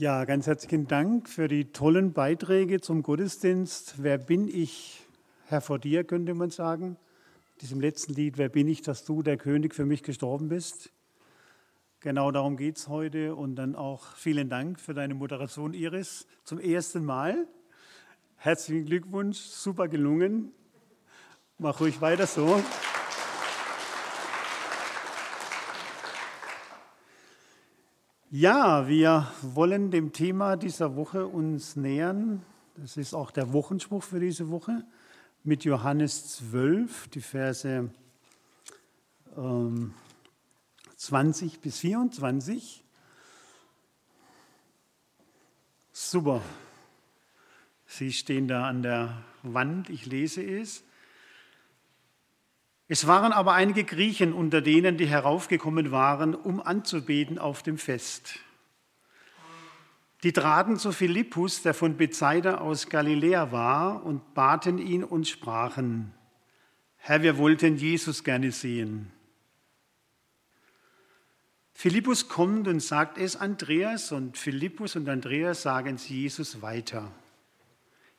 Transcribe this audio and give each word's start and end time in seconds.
Ja, 0.00 0.24
ganz 0.24 0.46
herzlichen 0.46 0.88
Dank 0.88 1.28
für 1.28 1.46
die 1.46 1.72
tollen 1.72 2.14
Beiträge 2.14 2.80
zum 2.80 3.02
Gottesdienst. 3.02 4.02
Wer 4.02 4.16
bin 4.16 4.48
ich, 4.48 5.06
Herr, 5.44 5.60
vor 5.60 5.78
dir, 5.78 6.04
könnte 6.04 6.32
man 6.32 6.48
sagen. 6.48 6.96
Diesem 7.60 7.82
letzten 7.82 8.14
Lied, 8.14 8.38
Wer 8.38 8.48
bin 8.48 8.66
ich, 8.66 8.80
dass 8.80 9.04
du, 9.04 9.22
der 9.22 9.36
König, 9.36 9.74
für 9.74 9.84
mich 9.84 10.02
gestorben 10.02 10.48
bist. 10.48 10.90
Genau 12.00 12.30
darum 12.30 12.56
geht 12.56 12.78
es 12.78 12.88
heute. 12.88 13.34
Und 13.34 13.56
dann 13.56 13.76
auch 13.76 14.16
vielen 14.16 14.48
Dank 14.48 14.80
für 14.80 14.94
deine 14.94 15.12
Moderation, 15.12 15.74
Iris, 15.74 16.26
zum 16.44 16.60
ersten 16.60 17.04
Mal. 17.04 17.46
Herzlichen 18.36 18.86
Glückwunsch, 18.86 19.36
super 19.36 19.86
gelungen. 19.86 20.50
Mach 21.58 21.78
ruhig 21.78 22.00
weiter 22.00 22.26
so. 22.26 22.62
Ja, 28.32 28.86
wir 28.86 29.28
wollen 29.42 29.90
dem 29.90 30.12
Thema 30.12 30.54
dieser 30.54 30.94
Woche 30.94 31.26
uns 31.26 31.74
nähern. 31.74 32.44
Das 32.76 32.96
ist 32.96 33.12
auch 33.12 33.32
der 33.32 33.52
Wochenspruch 33.52 34.04
für 34.04 34.20
diese 34.20 34.50
Woche 34.50 34.84
mit 35.42 35.64
Johannes 35.64 36.36
12, 36.36 37.08
die 37.08 37.22
Verse 37.22 37.90
ähm, 39.36 39.94
20 40.94 41.58
bis 41.58 41.80
24. 41.80 42.84
Super. 45.90 46.40
Sie 47.86 48.12
stehen 48.12 48.46
da 48.46 48.68
an 48.68 48.84
der 48.84 49.24
Wand, 49.42 49.90
ich 49.90 50.06
lese 50.06 50.44
es. 50.44 50.84
Es 52.92 53.06
waren 53.06 53.30
aber 53.30 53.52
einige 53.52 53.84
Griechen 53.84 54.32
unter 54.32 54.60
denen, 54.60 54.96
die 54.96 55.06
heraufgekommen 55.06 55.92
waren, 55.92 56.34
um 56.34 56.60
anzubeten 56.60 57.38
auf 57.38 57.62
dem 57.62 57.78
Fest. 57.78 58.40
Die 60.24 60.32
traten 60.32 60.76
zu 60.76 60.90
Philippus, 60.90 61.62
der 61.62 61.72
von 61.72 61.96
Bethsaida 61.96 62.58
aus 62.58 62.88
Galiläa 62.88 63.52
war, 63.52 64.04
und 64.04 64.34
baten 64.34 64.78
ihn 64.78 65.04
und 65.04 65.28
sprachen, 65.28 66.12
Herr, 66.96 67.22
wir 67.22 67.38
wollten 67.38 67.76
Jesus 67.76 68.24
gerne 68.24 68.50
sehen. 68.50 69.12
Philippus 71.72 72.26
kommt 72.26 72.66
und 72.66 72.80
sagt 72.80 73.18
es 73.18 73.36
Andreas, 73.36 74.10
und 74.10 74.36
Philippus 74.36 74.96
und 74.96 75.08
Andreas 75.08 75.62
sagen 75.62 75.94
es 75.94 76.08
Jesus 76.08 76.60
weiter. 76.60 77.12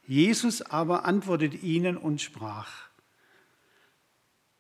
Jesus 0.07 0.61
aber 0.61 1.03
antwortet 1.03 1.61
ihnen 1.61 1.97
und 1.97 2.21
sprach, 2.21 2.90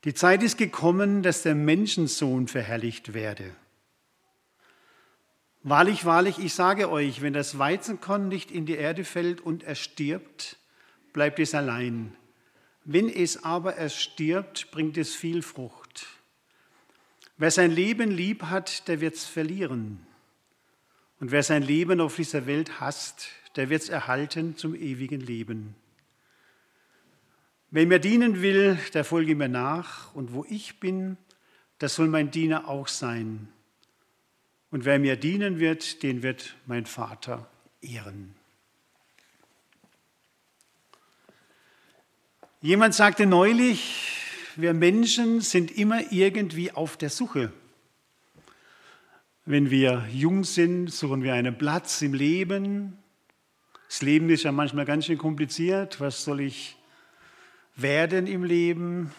die 0.03 0.13
Zeit 0.13 0.41
ist 0.41 0.57
gekommen, 0.57 1.21
dass 1.21 1.43
der 1.43 1.55
Menschensohn 1.55 2.47
verherrlicht 2.47 3.13
werde. 3.13 3.55
Wahrlich, 5.63 6.05
wahrlich, 6.05 6.39
ich 6.39 6.55
sage 6.55 6.89
euch, 6.89 7.21
wenn 7.21 7.33
das 7.33 7.59
Weizenkorn 7.59 8.27
nicht 8.27 8.49
in 8.49 8.65
die 8.65 8.75
Erde 8.75 9.03
fällt 9.03 9.41
und 9.41 9.63
erstirbt, 9.63 10.57
bleibt 11.13 11.37
es 11.37 11.53
allein. 11.53 12.15
Wenn 12.83 13.09
es 13.09 13.43
aber 13.43 13.75
erstirbt, 13.75 14.71
bringt 14.71 14.97
es 14.97 15.13
viel 15.13 15.43
Frucht. 15.43 16.07
Wer 17.37 17.51
sein 17.51 17.69
Leben 17.69 18.09
lieb 18.09 18.43
hat, 18.43 18.87
der 18.87 19.01
wird 19.01 19.15
es 19.15 19.25
verlieren. 19.25 20.05
Und 21.19 21.29
wer 21.29 21.43
sein 21.43 21.61
Leben 21.61 22.01
auf 22.01 22.15
dieser 22.15 22.47
Welt 22.47 22.79
hasst, 22.79 23.29
der 23.55 23.69
wird 23.69 23.83
es 23.83 23.89
erhalten 23.89 24.57
zum 24.57 24.73
ewigen 24.73 25.21
Leben. 25.21 25.75
Wer 27.73 27.87
mir 27.87 27.99
dienen 27.99 28.41
will, 28.41 28.77
der 28.93 29.05
folge 29.05 29.33
mir 29.33 29.47
nach, 29.47 30.13
und 30.13 30.33
wo 30.33 30.45
ich 30.49 30.81
bin, 30.81 31.15
das 31.79 31.95
soll 31.95 32.09
mein 32.09 32.29
Diener 32.29 32.67
auch 32.67 32.89
sein. 32.89 33.47
Und 34.71 34.83
wer 34.83 34.99
mir 34.99 35.15
dienen 35.15 35.57
wird, 35.57 36.03
den 36.03 36.21
wird 36.21 36.55
mein 36.65 36.85
Vater 36.85 37.49
ehren. 37.81 38.35
Jemand 42.59 42.93
sagte 42.93 43.25
neulich, 43.25 44.17
wir 44.57 44.73
Menschen 44.73 45.39
sind 45.39 45.71
immer 45.71 46.11
irgendwie 46.11 46.73
auf 46.73 46.97
der 46.97 47.09
Suche. 47.09 47.53
Wenn 49.45 49.71
wir 49.71 50.05
jung 50.11 50.43
sind, 50.43 50.89
suchen 50.89 51.23
wir 51.23 51.35
einen 51.35 51.57
Platz 51.57 52.01
im 52.01 52.13
Leben. 52.13 52.97
Das 53.87 54.01
Leben 54.01 54.29
ist 54.29 54.43
ja 54.43 54.51
manchmal 54.51 54.85
ganz 54.85 55.05
schön 55.05 55.17
kompliziert. 55.17 56.01
Was 56.01 56.25
soll 56.25 56.41
ich 56.41 56.75
werden 57.75 58.27
im 58.27 58.43
Leben, 58.43 59.11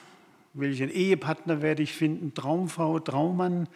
welchen 0.55 0.91
Ehepartner 0.91 1.63
werde 1.63 1.83
ich 1.83 1.93
finden, 1.93 2.35
Traumfrau, 2.35 2.99
Traummann, 2.99 3.69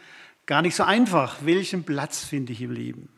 gar 0.45 0.63
nicht 0.63 0.77
so 0.77 0.85
einfach, 0.85 1.39
welchen 1.45 1.85
Platz 1.85 2.25
finde 2.25 2.53
ich 2.53 2.63
im 2.63 2.73
Leben. 2.73 3.09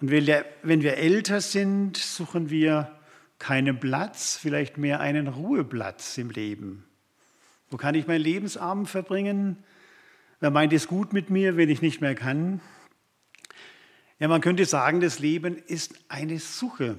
Und 0.00 0.10
wenn 0.10 0.82
wir 0.82 0.96
älter 0.96 1.40
sind, 1.40 1.96
suchen 1.96 2.50
wir 2.50 2.92
keinen 3.38 3.80
Platz, 3.80 4.36
vielleicht 4.36 4.76
mehr 4.76 5.00
einen 5.00 5.28
Ruheplatz 5.28 6.18
im 6.18 6.30
Leben. 6.30 6.84
Wo 7.70 7.76
kann 7.76 7.94
ich 7.94 8.06
meinen 8.06 8.20
Lebensabend 8.20 8.88
verbringen? 8.88 9.58
Wer 10.40 10.50
meint 10.50 10.72
es 10.72 10.86
gut 10.86 11.12
mit 11.12 11.30
mir, 11.30 11.56
wenn 11.56 11.70
ich 11.70 11.80
nicht 11.80 12.00
mehr 12.00 12.14
kann? 12.14 12.60
Ja, 14.18 14.28
man 14.28 14.40
könnte 14.40 14.64
sagen, 14.64 15.00
das 15.00 15.18
Leben 15.18 15.56
ist 15.56 15.94
eine 16.08 16.38
Suche. 16.38 16.98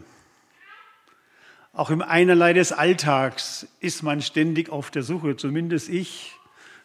Auch 1.76 1.90
im 1.90 2.02
Einerlei 2.02 2.54
des 2.54 2.72
Alltags 2.72 3.68
ist 3.82 4.02
man 4.02 4.22
ständig 4.22 4.70
auf 4.70 4.92
der 4.92 5.04
Suche, 5.04 5.36
zumindest 5.36 5.90
ich. 5.90 6.32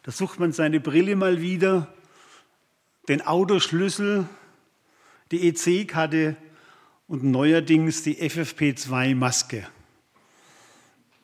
Da 0.02 0.10
sucht 0.10 0.40
man 0.40 0.50
seine 0.50 0.80
Brille 0.80 1.14
mal 1.14 1.40
wieder, 1.40 1.86
den 3.06 3.22
Autoschlüssel, 3.24 4.28
die 5.30 5.46
EC-Karte 5.48 6.34
und 7.06 7.22
neuerdings 7.22 8.02
die 8.02 8.16
FFP2-Maske. 8.16 9.64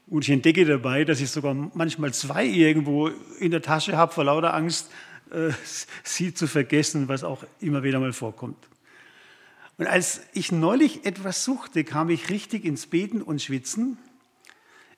Und 0.06 0.22
ich 0.22 0.30
entdecke 0.30 0.64
dabei, 0.64 1.04
dass 1.04 1.20
ich 1.20 1.30
sogar 1.30 1.52
manchmal 1.74 2.14
zwei 2.14 2.46
irgendwo 2.46 3.08
in 3.40 3.50
der 3.50 3.62
Tasche 3.62 3.96
habe, 3.96 4.14
vor 4.14 4.22
lauter 4.22 4.54
Angst, 4.54 4.92
äh, 5.32 5.50
sie 6.04 6.32
zu 6.32 6.46
vergessen, 6.46 7.08
was 7.08 7.24
auch 7.24 7.42
immer 7.58 7.82
wieder 7.82 7.98
mal 7.98 8.12
vorkommt. 8.12 8.68
Und 9.78 9.86
als 9.86 10.22
ich 10.32 10.52
neulich 10.52 11.04
etwas 11.04 11.44
suchte, 11.44 11.84
kam 11.84 12.08
ich 12.08 12.30
richtig 12.30 12.64
ins 12.64 12.86
Beten 12.86 13.20
und 13.20 13.42
Schwitzen. 13.42 13.98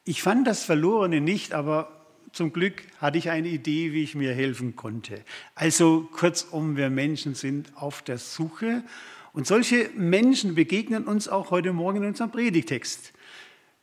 Ich 0.04 0.22
fand 0.22 0.46
das 0.46 0.64
Verlorene 0.64 1.20
nicht, 1.20 1.52
aber 1.52 2.06
zum 2.32 2.52
Glück 2.52 2.82
hatte 3.00 3.18
ich 3.18 3.30
eine 3.30 3.48
Idee, 3.48 3.92
wie 3.92 4.02
ich 4.02 4.14
mir 4.14 4.34
helfen 4.34 4.76
konnte. 4.76 5.22
Also 5.54 6.08
kurzum, 6.12 6.76
wir 6.76 6.90
Menschen 6.90 7.34
sind 7.34 7.72
auf 7.76 8.02
der 8.02 8.18
Suche 8.18 8.84
und 9.32 9.46
solche 9.46 9.90
Menschen 9.96 10.54
begegnen 10.54 11.04
uns 11.04 11.28
auch 11.28 11.50
heute 11.50 11.72
Morgen 11.72 12.02
in 12.02 12.08
unserem 12.08 12.30
Predigtext. 12.30 13.12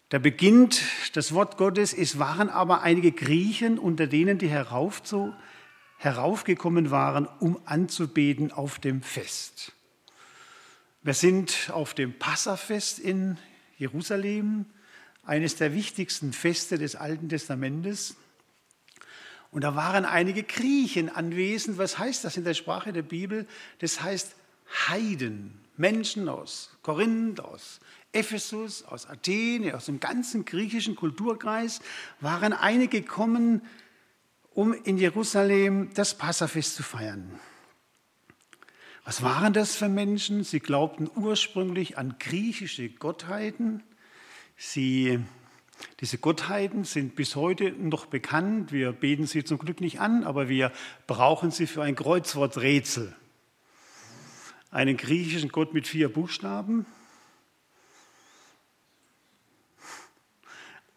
Da 0.09 0.19
beginnt 0.19 0.83
das 1.13 1.33
Wort 1.33 1.57
Gottes, 1.57 1.93
es 1.93 2.19
waren 2.19 2.49
aber 2.49 2.83
einige 2.83 3.11
Griechen 3.11 3.79
unter 3.79 4.07
denen, 4.07 4.37
die 4.37 4.49
heraufgekommen 4.49 6.91
waren, 6.91 7.27
um 7.39 7.59
anzubeten 7.65 8.51
auf 8.51 8.79
dem 8.79 9.01
Fest. 9.01 9.71
Wir 11.05 11.13
sind 11.13 11.69
auf 11.71 11.93
dem 11.93 12.17
Passafest 12.17 12.97
in 12.97 13.37
Jerusalem, 13.77 14.65
eines 15.23 15.55
der 15.55 15.75
wichtigsten 15.75 16.33
Feste 16.33 16.79
des 16.79 16.95
Alten 16.95 17.29
Testamentes. 17.29 18.15
Und 19.51 19.63
da 19.63 19.75
waren 19.75 20.03
einige 20.03 20.41
Griechen 20.41 21.09
anwesend. 21.09 21.77
Was 21.77 21.99
heißt 21.99 22.23
das 22.23 22.37
in 22.37 22.43
der 22.43 22.55
Sprache 22.55 22.91
der 22.91 23.03
Bibel? 23.03 23.45
Das 23.81 24.01
heißt 24.01 24.35
Heiden, 24.87 25.53
Menschen 25.77 26.27
aus 26.27 26.75
Korinth, 26.81 27.39
aus 27.39 27.81
Ephesus, 28.11 28.81
aus 28.81 29.05
Athen, 29.05 29.71
aus 29.75 29.85
dem 29.85 29.99
ganzen 29.99 30.43
griechischen 30.43 30.95
Kulturkreis, 30.95 31.81
waren 32.19 32.51
einige 32.51 33.01
gekommen, 33.01 33.61
um 34.55 34.73
in 34.73 34.97
Jerusalem 34.97 35.91
das 35.93 36.17
Passafest 36.17 36.73
zu 36.73 36.81
feiern. 36.81 37.39
Was 39.05 39.21
waren 39.21 39.53
das 39.53 39.75
für 39.75 39.87
Menschen? 39.87 40.43
Sie 40.43 40.59
glaubten 40.59 41.07
ursprünglich 41.15 41.99
an 41.99 42.15
griechische 42.17 42.89
Gottheiten. 42.89 43.83
Sie, 44.57 45.19
diese 45.99 46.17
Gottheiten 46.17 46.85
sind 46.85 47.15
bis 47.15 47.35
heute 47.35 47.71
noch 47.71 48.07
bekannt. 48.07 48.71
Wir 48.71 48.91
beten 48.91 49.27
sie 49.27 49.43
zum 49.43 49.59
Glück 49.59 49.79
nicht 49.79 49.99
an, 49.99 50.23
aber 50.23 50.49
wir 50.49 50.71
brauchen 51.05 51.51
sie 51.51 51.67
für 51.67 51.83
ein 51.83 51.95
Kreuzworträtsel. 51.95 53.15
Einen 54.71 54.97
griechischen 54.97 55.49
Gott 55.49 55.75
mit 55.75 55.87
vier 55.87 56.11
Buchstaben. 56.11 56.87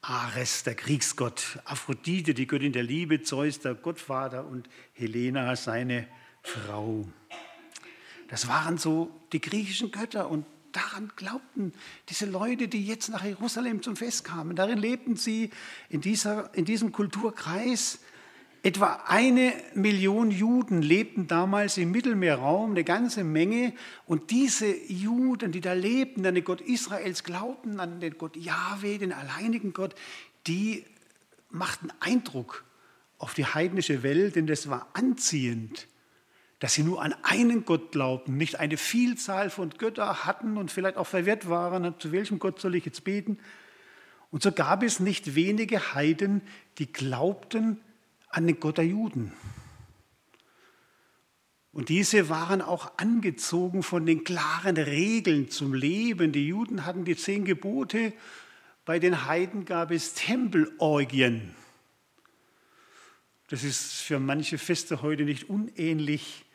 Ares, 0.00 0.62
der 0.62 0.74
Kriegsgott, 0.74 1.58
Aphrodite, 1.66 2.32
die 2.32 2.46
Göttin 2.46 2.72
der 2.72 2.84
Liebe, 2.84 3.20
Zeus, 3.20 3.60
der 3.60 3.74
Gottvater 3.74 4.46
und 4.46 4.66
Helena, 4.94 5.54
seine 5.56 6.08
Frau. 6.42 7.06
Das 8.28 8.48
waren 8.48 8.78
so 8.78 9.10
die 9.32 9.40
griechischen 9.40 9.90
Götter 9.90 10.30
und 10.30 10.44
daran 10.72 11.10
glaubten 11.16 11.72
diese 12.08 12.26
Leute, 12.26 12.68
die 12.68 12.84
jetzt 12.84 13.08
nach 13.08 13.24
Jerusalem 13.24 13.82
zum 13.82 13.96
Fest 13.96 14.24
kamen. 14.24 14.54
Darin 14.54 14.78
lebten 14.78 15.16
sie 15.16 15.50
in, 15.88 16.00
dieser, 16.00 16.54
in 16.54 16.64
diesem 16.64 16.92
Kulturkreis. 16.92 18.00
Etwa 18.62 19.04
eine 19.06 19.52
Million 19.74 20.30
Juden 20.30 20.82
lebten 20.82 21.26
damals 21.26 21.78
im 21.78 21.90
Mittelmeerraum, 21.90 22.72
eine 22.72 22.84
ganze 22.84 23.24
Menge. 23.24 23.72
Und 24.04 24.30
diese 24.30 24.66
Juden, 24.92 25.52
die 25.52 25.60
da 25.60 25.72
lebten, 25.72 26.26
an 26.26 26.34
den 26.34 26.44
Gott 26.44 26.60
Israels 26.60 27.24
glaubten, 27.24 27.80
an 27.80 28.00
den 28.00 28.18
Gott 28.18 28.36
Yahweh, 28.36 28.98
den 28.98 29.12
alleinigen 29.12 29.72
Gott, 29.72 29.94
die 30.46 30.84
machten 31.50 31.90
Eindruck 32.00 32.64
auf 33.18 33.34
die 33.34 33.46
heidnische 33.46 34.02
Welt, 34.02 34.36
denn 34.36 34.46
das 34.46 34.68
war 34.68 34.88
anziehend, 34.92 35.88
dass 36.58 36.74
sie 36.74 36.82
nur 36.82 37.02
an 37.02 37.14
einen 37.22 37.64
Gott 37.64 37.92
glaubten, 37.92 38.36
nicht 38.36 38.58
eine 38.58 38.76
Vielzahl 38.76 39.50
von 39.50 39.70
Göttern 39.70 40.24
hatten 40.24 40.56
und 40.56 40.72
vielleicht 40.72 40.96
auch 40.96 41.06
verwirrt 41.06 41.48
waren, 41.48 41.94
zu 41.98 42.10
welchem 42.10 42.38
Gott 42.38 42.60
soll 42.60 42.74
ich 42.74 42.84
jetzt 42.84 43.04
beten. 43.04 43.38
Und 44.30 44.42
so 44.42 44.52
gab 44.52 44.82
es 44.82 45.00
nicht 45.00 45.34
wenige 45.34 45.94
Heiden, 45.94 46.42
die 46.78 46.92
glaubten 46.92 47.80
an 48.28 48.46
den 48.46 48.60
Gott 48.60 48.78
der 48.78 48.86
Juden. 48.86 49.32
Und 51.72 51.90
diese 51.90 52.28
waren 52.28 52.60
auch 52.60 52.98
angezogen 52.98 53.82
von 53.82 54.04
den 54.04 54.24
klaren 54.24 54.76
Regeln 54.76 55.48
zum 55.48 55.74
Leben. 55.74 56.32
Die 56.32 56.48
Juden 56.48 56.84
hatten 56.84 57.04
die 57.04 57.16
zehn 57.16 57.44
Gebote, 57.44 58.12
bei 58.84 58.98
den 58.98 59.26
Heiden 59.26 59.64
gab 59.64 59.90
es 59.90 60.14
Tempelorgien. 60.14 61.54
Das 63.48 63.62
ist 63.62 64.00
für 64.00 64.18
manche 64.18 64.58
Feste 64.58 65.02
heute 65.02 65.24
nicht 65.24 65.48
unähnlich. 65.48 66.46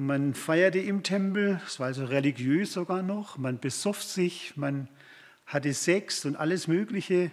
Und 0.00 0.06
man 0.06 0.32
feierte 0.32 0.78
im 0.78 1.02
Tempel, 1.02 1.60
es 1.66 1.78
war 1.78 1.88
also 1.88 2.06
religiös 2.06 2.72
sogar 2.72 3.02
noch, 3.02 3.36
man 3.36 3.60
besoff 3.60 4.02
sich, 4.02 4.56
man 4.56 4.88
hatte 5.44 5.74
Sex 5.74 6.24
und 6.24 6.36
alles 6.36 6.68
Mögliche, 6.68 7.30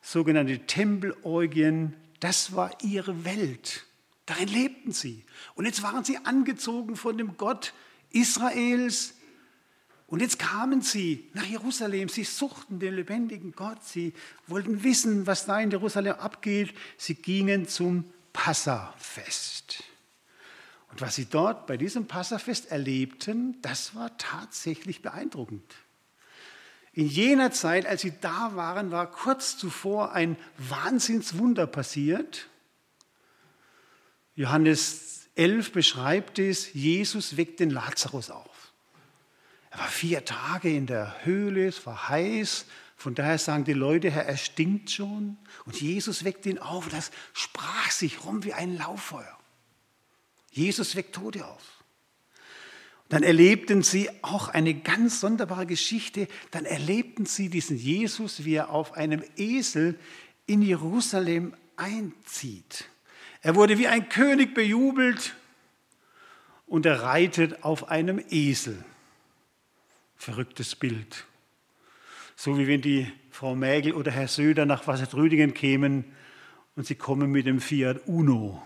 sogenannte 0.00 0.60
Tempelorgien, 0.66 1.96
das 2.20 2.54
war 2.54 2.70
ihre 2.84 3.24
Welt. 3.24 3.86
Darin 4.24 4.46
lebten 4.46 4.92
sie. 4.92 5.24
Und 5.56 5.64
jetzt 5.64 5.82
waren 5.82 6.04
sie 6.04 6.16
angezogen 6.18 6.94
von 6.94 7.18
dem 7.18 7.36
Gott 7.36 7.74
Israels. 8.10 9.16
Und 10.06 10.22
jetzt 10.22 10.38
kamen 10.38 10.82
sie 10.82 11.28
nach 11.34 11.46
Jerusalem. 11.46 12.08
Sie 12.08 12.22
suchten 12.22 12.78
den 12.78 12.94
lebendigen 12.94 13.50
Gott. 13.50 13.82
Sie 13.82 14.12
wollten 14.46 14.84
wissen, 14.84 15.26
was 15.26 15.44
da 15.44 15.58
in 15.58 15.72
Jerusalem 15.72 16.14
abgeht. 16.20 16.72
Sie 16.96 17.16
gingen 17.16 17.66
zum 17.66 18.04
Passafest. 18.32 19.89
Und 20.90 21.00
was 21.00 21.14
sie 21.14 21.26
dort 21.26 21.66
bei 21.66 21.76
diesem 21.76 22.06
Passafest 22.06 22.70
erlebten, 22.70 23.60
das 23.62 23.94
war 23.94 24.16
tatsächlich 24.18 25.02
beeindruckend. 25.02 25.74
In 26.92 27.06
jener 27.06 27.52
Zeit, 27.52 27.86
als 27.86 28.02
sie 28.02 28.12
da 28.20 28.56
waren, 28.56 28.90
war 28.90 29.10
kurz 29.10 29.56
zuvor 29.56 30.12
ein 30.12 30.36
Wahnsinnswunder 30.58 31.66
passiert. 31.66 32.48
Johannes 34.34 35.28
11 35.36 35.72
beschreibt 35.72 36.38
es, 36.40 36.72
Jesus 36.74 37.36
weckt 37.36 37.60
den 37.60 37.70
Lazarus 37.70 38.30
auf. 38.30 38.72
Er 39.70 39.78
war 39.78 39.88
vier 39.88 40.24
Tage 40.24 40.74
in 40.74 40.86
der 40.86 41.24
Höhle, 41.24 41.68
es 41.68 41.86
war 41.86 42.08
heiß, 42.08 42.66
von 43.00 43.14
daher 43.14 43.38
sagen 43.38 43.64
die 43.64 43.72
Leute, 43.72 44.10
Herr, 44.10 44.26
er 44.26 44.36
stinkt 44.36 44.90
schon. 44.90 45.38
Und 45.64 45.80
Jesus 45.80 46.22
weckt 46.24 46.44
ihn 46.44 46.58
auf, 46.58 46.88
das 46.90 47.10
sprach 47.32 47.90
sich 47.90 48.24
rum 48.24 48.44
wie 48.44 48.52
ein 48.52 48.76
Lauffeuer. 48.76 49.39
Jesus 50.50 50.96
weckt 50.96 51.14
Tote 51.14 51.46
auf. 51.46 51.80
Dann 53.08 53.24
erlebten 53.24 53.82
sie 53.82 54.08
auch 54.22 54.48
eine 54.48 54.72
ganz 54.72 55.20
sonderbare 55.20 55.66
Geschichte. 55.66 56.28
Dann 56.52 56.64
erlebten 56.64 57.26
sie 57.26 57.48
diesen 57.48 57.76
Jesus, 57.76 58.44
wie 58.44 58.54
er 58.54 58.70
auf 58.70 58.92
einem 58.92 59.24
Esel 59.36 59.98
in 60.46 60.62
Jerusalem 60.62 61.54
einzieht. 61.76 62.84
Er 63.42 63.56
wurde 63.56 63.78
wie 63.78 63.88
ein 63.88 64.08
König 64.08 64.54
bejubelt 64.54 65.34
und 66.66 66.86
er 66.86 67.02
reitet 67.02 67.64
auf 67.64 67.88
einem 67.88 68.22
Esel. 68.30 68.84
Verrücktes 70.16 70.76
Bild. 70.76 71.24
So 72.36 72.58
wie 72.58 72.68
wenn 72.68 72.80
die 72.80 73.10
Frau 73.30 73.56
Mägel 73.56 73.94
oder 73.94 74.12
Herr 74.12 74.28
Söder 74.28 74.66
nach 74.66 74.86
Wassertrüdingen 74.86 75.52
kämen 75.52 76.04
und 76.76 76.86
sie 76.86 76.94
kommen 76.94 77.30
mit 77.30 77.46
dem 77.46 77.60
Fiat 77.60 78.06
Uno. 78.06 78.62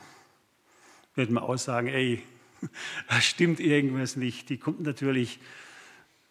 Würde 1.15 1.33
man 1.33 1.45
auch 1.45 1.57
sagen, 1.57 1.89
ey, 1.89 2.23
da 3.09 3.21
stimmt 3.21 3.61
irgendwas 3.61 4.17
nicht. 4.17 4.49
Die 4.49 4.59
kommt 4.59 4.81
natürlich, 4.81 5.39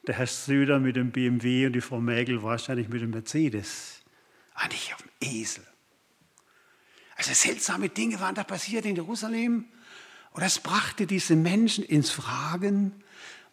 der 0.08 0.16
Herr 0.16 0.28
Söder 0.28 0.80
mit 0.80 0.96
dem 0.96 1.12
BMW 1.12 1.68
und 1.68 1.74
die 1.74 1.82
Frau 1.82 2.02
Mägel 2.02 2.44
wahrscheinlich 2.44 2.90
mit 2.90 3.02
dem 3.02 3.12
Mercedes. 3.12 4.02
Ah, 4.54 4.68
nicht 4.68 4.94
auf 4.94 5.02
dem 5.02 5.12
Esel. 5.22 5.64
Also 7.16 7.34
seltsame 7.34 7.90
Dinge 7.90 8.20
waren 8.20 8.36
da 8.36 8.44
passiert 8.44 8.86
in 8.86 8.96
Jerusalem. 8.96 9.66
Und 10.32 10.42
das 10.42 10.60
brachte 10.60 11.08
diese 11.08 11.36
Menschen 11.36 11.84
ins 11.84 12.10
Fragen. 12.10 13.04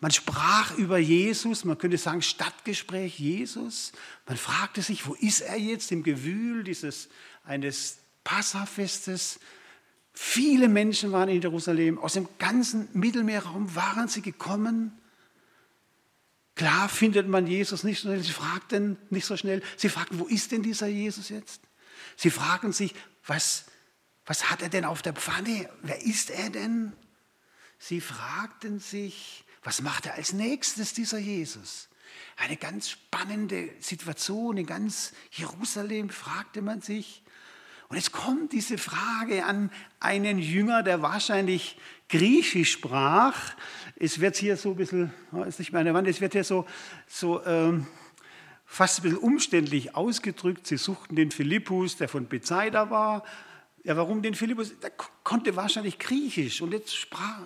Man 0.00 0.10
sprach 0.10 0.76
über 0.78 0.96
Jesus, 0.96 1.64
man 1.64 1.76
könnte 1.76 1.98
sagen 1.98 2.22
Stadtgespräch 2.22 3.18
Jesus. 3.18 3.92
Man 4.26 4.38
fragte 4.38 4.80
sich, 4.80 5.06
wo 5.06 5.14
ist 5.14 5.42
er 5.42 5.58
jetzt 5.58 5.92
im 5.92 6.02
Gewühl 6.02 6.64
dieses 6.64 7.10
eines 7.44 7.98
Passafestes? 8.24 9.40
Viele 10.22 10.68
Menschen 10.68 11.12
waren 11.12 11.30
in 11.30 11.40
Jerusalem, 11.40 11.98
aus 11.98 12.12
dem 12.12 12.28
ganzen 12.38 12.90
Mittelmeerraum 12.92 13.74
waren 13.74 14.06
sie 14.06 14.20
gekommen. 14.20 14.92
Klar 16.54 16.90
findet 16.90 17.26
man 17.26 17.46
Jesus 17.46 17.84
nicht 17.84 18.00
so 18.00 18.08
schnell, 18.08 18.22
sie 18.22 18.32
fragten 18.32 18.98
nicht 19.08 19.24
so 19.24 19.38
schnell, 19.38 19.62
sie 19.78 19.88
fragten, 19.88 20.18
wo 20.18 20.26
ist 20.26 20.52
denn 20.52 20.62
dieser 20.62 20.88
Jesus 20.88 21.30
jetzt? 21.30 21.62
Sie 22.16 22.28
fragen 22.28 22.74
sich, 22.74 22.94
was, 23.26 23.64
was 24.26 24.50
hat 24.50 24.60
er 24.60 24.68
denn 24.68 24.84
auf 24.84 25.00
der 25.00 25.14
Pfanne? 25.14 25.70
Wer 25.80 26.02
ist 26.02 26.28
er 26.28 26.50
denn? 26.50 26.92
Sie 27.78 28.02
fragten 28.02 28.78
sich, 28.78 29.44
was 29.62 29.80
macht 29.80 30.04
er 30.04 30.16
als 30.16 30.34
nächstes, 30.34 30.92
dieser 30.92 31.18
Jesus? 31.18 31.88
Eine 32.36 32.58
ganz 32.58 32.90
spannende 32.90 33.70
Situation 33.80 34.58
in 34.58 34.66
ganz 34.66 35.12
Jerusalem, 35.30 36.10
fragte 36.10 36.60
man 36.60 36.82
sich. 36.82 37.19
Und 37.90 37.96
jetzt 37.96 38.12
kommt 38.12 38.52
diese 38.52 38.78
Frage 38.78 39.44
an 39.44 39.68
einen 39.98 40.38
Jünger, 40.38 40.84
der 40.84 41.02
wahrscheinlich 41.02 41.76
Griechisch 42.08 42.70
sprach. 42.70 43.36
Es 43.96 44.20
wird 44.20 44.36
hier 44.36 44.56
so 44.56 44.70
ein 44.70 44.76
bisschen, 44.76 45.12
ist 45.48 45.58
nicht 45.58 45.72
meine 45.72 45.92
Wand, 45.92 46.06
es 46.06 46.20
wird 46.20 46.32
hier 46.32 46.44
so, 46.44 46.66
so 47.08 47.44
ähm, 47.44 47.88
fast 48.64 49.00
ein 49.00 49.02
bisschen 49.02 49.18
umständlich 49.18 49.96
ausgedrückt. 49.96 50.68
Sie 50.68 50.76
suchten 50.76 51.16
den 51.16 51.32
Philippus, 51.32 51.96
der 51.96 52.08
von 52.08 52.26
Bethsaida 52.26 52.90
war. 52.90 53.24
Ja, 53.82 53.96
warum 53.96 54.22
den 54.22 54.36
Philippus? 54.36 54.78
Der 54.78 54.92
konnte 55.24 55.56
wahrscheinlich 55.56 55.98
Griechisch. 55.98 56.62
Und 56.62 56.72
jetzt 56.72 56.94
sprach, 56.94 57.40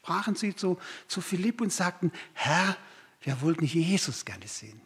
sprachen 0.00 0.34
sie 0.34 0.56
zu, 0.56 0.80
zu 1.06 1.20
Philipp 1.20 1.60
und 1.60 1.72
sagten, 1.72 2.10
Herr, 2.32 2.76
wir 3.22 3.40
wollten 3.40 3.66
Jesus 3.66 4.24
gerne 4.24 4.48
sehen. 4.48 4.80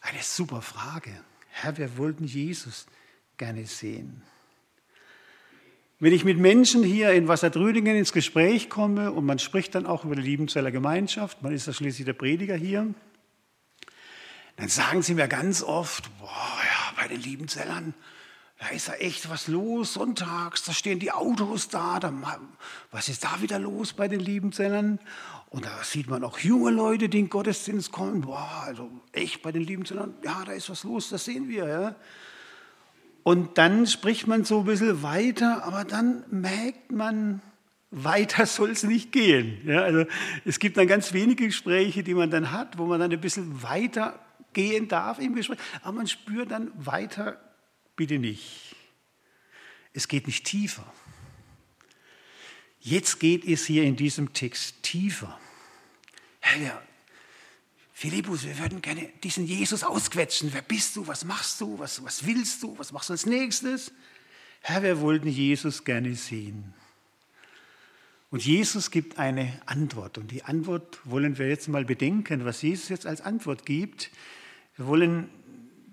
Eine 0.00 0.24
super 0.24 0.60
Frage. 0.60 1.22
Herr, 1.50 1.76
wir 1.76 1.96
wollten 1.96 2.24
Jesus 2.24 2.86
gerne 3.36 3.66
sehen. 3.66 4.22
Wenn 6.02 6.12
ich 6.12 6.24
mit 6.24 6.36
Menschen 6.36 6.82
hier 6.82 7.12
in 7.12 7.28
Wasserdrüdingen 7.28 7.96
ins 7.96 8.12
Gespräch 8.12 8.68
komme 8.68 9.12
und 9.12 9.24
man 9.24 9.38
spricht 9.38 9.76
dann 9.76 9.86
auch 9.86 10.04
über 10.04 10.16
die 10.16 10.22
Liebenzeller 10.22 10.72
Gemeinschaft, 10.72 11.42
man 11.42 11.52
ist 11.52 11.68
ja 11.68 11.72
schließlich 11.72 12.04
der 12.04 12.12
Prediger 12.12 12.56
hier, 12.56 12.92
dann 14.56 14.68
sagen 14.68 15.02
sie 15.02 15.14
mir 15.14 15.28
ganz 15.28 15.62
oft, 15.62 16.10
boah, 16.18 16.28
ja, 16.28 17.00
bei 17.00 17.06
den 17.06 17.20
Liebenzellern, 17.20 17.94
da 18.58 18.68
ist 18.68 18.88
ja 18.88 18.94
echt 18.94 19.30
was 19.30 19.48
los 19.48 19.94
sonntags, 19.94 20.64
da 20.64 20.72
stehen 20.72 20.98
die 20.98 21.12
Autos 21.12 21.68
da, 21.68 22.00
da, 22.00 22.12
was 22.90 23.08
ist 23.08 23.24
da 23.24 23.40
wieder 23.40 23.58
los 23.58 23.92
bei 23.92 24.08
den 24.08 24.20
Liebenzellern? 24.20 24.98
Und 25.50 25.64
da 25.66 25.84
sieht 25.84 26.08
man 26.08 26.24
auch 26.24 26.38
junge 26.38 26.70
Leute, 26.70 27.08
die 27.08 27.18
in 27.18 27.26
den 27.26 27.30
Gottesdienst 27.30 27.92
kommen, 27.92 28.22
boah, 28.22 28.64
also 28.66 28.90
echt 29.12 29.42
bei 29.42 29.52
den 29.52 29.62
Liebenzellern, 29.62 30.14
ja, 30.24 30.44
da 30.44 30.50
ist 30.52 30.70
was 30.70 30.82
los, 30.84 31.10
das 31.10 31.24
sehen 31.24 31.48
wir. 31.48 31.66
Ja. 31.68 31.96
Und 33.22 33.58
dann 33.58 33.86
spricht 33.86 34.26
man 34.26 34.44
so 34.44 34.60
ein 34.60 34.64
bisschen 34.64 35.02
weiter, 35.02 35.64
aber 35.64 35.84
dann 35.84 36.24
merkt 36.30 36.90
man, 36.90 37.40
weiter 37.90 38.46
soll 38.46 38.70
es 38.70 38.82
nicht 38.82 39.12
gehen. 39.12 39.58
Ja, 39.66 39.82
also 39.82 40.04
es 40.44 40.58
gibt 40.58 40.76
dann 40.76 40.86
ganz 40.86 41.12
wenige 41.12 41.46
Gespräche, 41.46 42.02
die 42.02 42.14
man 42.14 42.30
dann 42.30 42.50
hat, 42.50 42.78
wo 42.78 42.86
man 42.86 42.98
dann 42.98 43.12
ein 43.12 43.20
bisschen 43.20 43.62
weiter 43.62 44.18
gehen 44.52 44.88
darf 44.88 45.18
im 45.18 45.34
Gespräch, 45.34 45.58
aber 45.82 45.92
man 45.98 46.06
spürt 46.06 46.50
dann 46.50 46.72
weiter 46.74 47.40
bitte 47.96 48.18
nicht. 48.18 48.74
Es 49.92 50.08
geht 50.08 50.26
nicht 50.26 50.44
tiefer. 50.44 50.90
Jetzt 52.80 53.20
geht 53.20 53.44
es 53.44 53.66
hier 53.66 53.84
in 53.84 53.94
diesem 53.94 54.32
Text 54.32 54.82
tiefer. 54.82 55.38
Ja, 56.60 56.82
Philippus, 58.02 58.42
wir 58.42 58.58
würden 58.58 58.82
gerne 58.82 59.10
diesen 59.22 59.46
Jesus 59.46 59.84
ausquetschen. 59.84 60.52
Wer 60.52 60.62
bist 60.62 60.96
du? 60.96 61.06
Was 61.06 61.24
machst 61.24 61.60
du? 61.60 61.78
Was, 61.78 62.02
was 62.02 62.26
willst 62.26 62.60
du? 62.60 62.76
Was 62.76 62.90
machst 62.90 63.10
du 63.10 63.12
als 63.12 63.26
nächstes? 63.26 63.92
Herr, 64.60 64.82
wir 64.82 65.00
wollten 65.00 65.28
Jesus 65.28 65.84
gerne 65.84 66.16
sehen. 66.16 66.74
Und 68.32 68.44
Jesus 68.44 68.90
gibt 68.90 69.20
eine 69.20 69.52
Antwort. 69.66 70.18
Und 70.18 70.32
die 70.32 70.42
Antwort 70.42 70.98
wollen 71.04 71.38
wir 71.38 71.48
jetzt 71.48 71.68
mal 71.68 71.84
bedenken, 71.84 72.44
was 72.44 72.62
Jesus 72.62 72.88
jetzt 72.88 73.06
als 73.06 73.20
Antwort 73.20 73.64
gibt. 73.64 74.10
Wir 74.76 74.88
wollen 74.88 75.28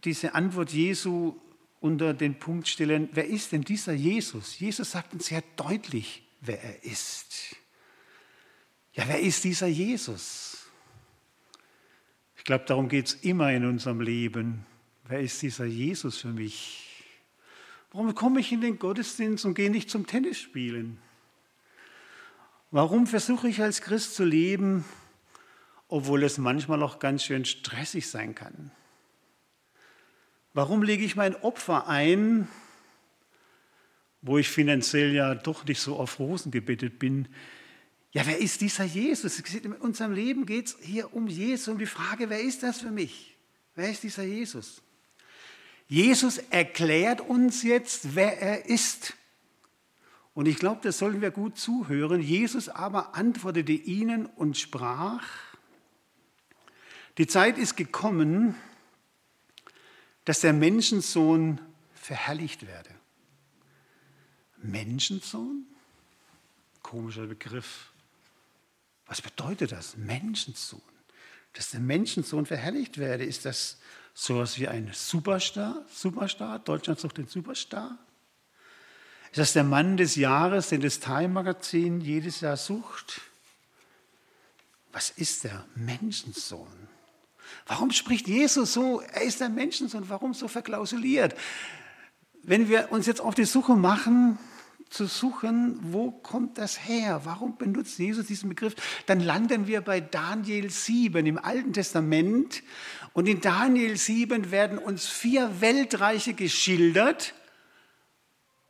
diese 0.04 0.34
Antwort 0.34 0.72
Jesu 0.72 1.36
unter 1.80 2.16
den 2.16 2.40
Punkt 2.40 2.68
stellen, 2.68 3.10
wer 3.12 3.28
ist 3.28 3.52
denn 3.52 3.62
dieser 3.62 3.94
Jesus? 3.94 4.58
Jesus 4.58 4.90
sagt 4.90 5.14
uns 5.14 5.28
sehr 5.28 5.44
deutlich, 5.58 6.24
wer 6.42 6.60
er 6.60 6.84
ist. 6.84 7.56
Ja, 8.94 9.08
wer 9.08 9.20
ist 9.20 9.44
dieser 9.44 9.68
Jesus? 9.68 10.49
Ich 12.50 12.52
glaube, 12.52 12.66
darum 12.66 12.90
geht 12.90 13.06
es 13.06 13.14
immer 13.14 13.54
in 13.54 13.64
unserem 13.64 14.02
Leben. 14.02 14.66
Wer 15.08 15.20
ist 15.20 15.40
dieser 15.40 15.66
Jesus 15.66 16.18
für 16.18 16.30
mich? 16.30 17.06
Warum 17.92 18.16
komme 18.16 18.40
ich 18.40 18.52
in 18.52 18.60
den 18.62 18.80
Gottesdienst 18.80 19.46
und 19.46 19.54
gehe 19.54 19.70
nicht 19.70 19.92
zum 19.92 20.08
Tennis 20.08 20.40
spielen? 20.40 20.98
Warum 22.72 23.06
versuche 23.06 23.48
ich 23.48 23.62
als 23.62 23.82
Christ 23.82 24.16
zu 24.16 24.26
leben, 24.26 24.84
obwohl 25.90 26.24
es 26.24 26.40
manchmal 26.40 26.82
auch 26.82 26.98
ganz 26.98 27.24
schön 27.24 27.46
stressig 27.46 28.10
sein 28.10 28.34
kann? 28.34 28.72
Warum 30.56 30.82
lege 30.82 31.06
ich 31.06 31.16
mein 31.16 31.36
Opfer 31.36 31.88
ein, 31.88 32.48
wo 34.24 34.40
ich 34.40 34.50
finanziell 34.50 35.14
ja 35.14 35.36
doch 35.36 35.66
nicht 35.66 35.82
so 35.82 35.98
auf 35.98 36.18
Rosen 36.18 36.50
gebettet 36.50 36.98
bin? 36.98 37.28
Ja, 38.12 38.26
wer 38.26 38.40
ist 38.40 38.62
dieser 38.62 38.86
Jesus? 38.86 39.40
In 39.40 39.74
unserem 39.74 40.14
Leben 40.14 40.46
geht 40.46 40.68
es 40.68 40.78
hier 40.82 41.14
um 41.14 41.28
Jesus, 41.28 41.68
um 41.68 41.78
die 41.78 41.86
Frage, 41.86 42.30
wer 42.30 42.42
ist 42.42 42.64
das 42.64 42.82
für 42.82 42.92
mich? 42.92 43.38
Wer 43.76 43.92
ist 43.92 44.04
dieser 44.04 44.24
Jesus? 44.24 44.82
Jesus 45.88 46.38
erklärt 46.38 47.22
uns 47.22 47.64
jetzt, 47.64 48.16
wer 48.16 48.42
er 48.42 48.66
ist. 48.66 49.14
Und 50.34 50.48
ich 50.48 50.58
glaube, 50.58 50.82
das 50.84 50.98
sollten 50.98 51.22
wir 51.22 51.32
gut 51.32 51.58
zuhören. 51.58 52.22
Jesus 52.22 52.70
aber 52.70 53.16
antwortete 53.16 53.72
ihnen 53.72 54.26
und 54.26 54.58
sprach, 54.58 55.28
die 57.18 57.28
Zeit 57.28 57.58
ist 57.58 57.76
gekommen, 57.76 58.56
dass 60.26 60.42
der 60.42 60.54
Menschensohn 60.54 61.60
verherrlicht 61.94 62.66
werde. 62.66 62.92
Menschensohn? 64.58 65.66
Komischer 66.82 67.28
Begriff. 67.28 67.89
Was 69.10 69.22
bedeutet 69.22 69.72
das? 69.72 69.98
Menschensohn. 69.98 70.82
Dass 71.54 71.72
der 71.72 71.80
Menschensohn 71.80 72.46
verherrlicht 72.46 73.00
werde, 73.00 73.26
ist 73.26 73.44
das 73.44 73.80
sowas 74.14 74.60
wie 74.60 74.68
ein 74.68 74.92
Superstar? 74.94 75.84
Superstar? 75.92 76.60
Deutschland 76.60 77.00
sucht 77.00 77.18
den 77.18 77.28
Superstar? 77.28 77.98
Ist 79.32 79.40
das 79.40 79.54
der 79.54 79.64
Mann 79.64 79.98
des 79.98 80.16
Jahres, 80.16 80.70
den 80.70 80.82
das 80.82 81.00
Time 81.00 81.30
Magazin 81.30 82.02
jedes 82.02 82.42
Jahr 82.42 82.56
sucht? 82.56 83.22
Was 84.92 85.10
ist 85.10 85.44
der 85.44 85.66
Menschensohn? 85.76 86.68
Warum 87.66 87.92
spricht 87.92 88.28
Jesus 88.28 88.74
so? 88.74 89.02
Er 89.02 89.24
ist 89.24 89.40
der 89.40 89.50
Menschensohn. 89.50 90.08
Warum 90.08 90.36
so 90.36 90.48
verklausuliert? 90.48 91.36
Wenn 92.44 92.70
wir 92.70 92.92
uns 92.92 93.08
jetzt 93.08 93.22
auf 93.22 93.36
die 93.36 93.46
Suche 93.46 93.76
machen, 93.76 94.38
zu 94.90 95.06
suchen, 95.06 95.80
wo 95.82 96.12
kommt 96.12 96.58
das 96.58 96.88
her? 96.88 97.22
Warum 97.24 97.58
benutzt 97.58 98.00
Jesus 98.00 98.28
diesen 98.28 98.50
Begriff? 98.50 98.76
Dann 99.06 99.20
landen 99.20 99.68
wir 99.68 99.82
bei 99.82 100.00
Daniel 100.00 100.70
7 100.70 101.26
im 101.26 101.38
Alten 101.38 101.74
Testament. 101.74 102.64
Und 103.14 103.28
in 103.28 103.42
Daniel 103.42 103.98
7 103.98 104.52
werden 104.52 104.78
uns 104.78 105.08
vier 105.08 105.62
Weltreiche 105.62 106.34
geschildert, 106.34 107.34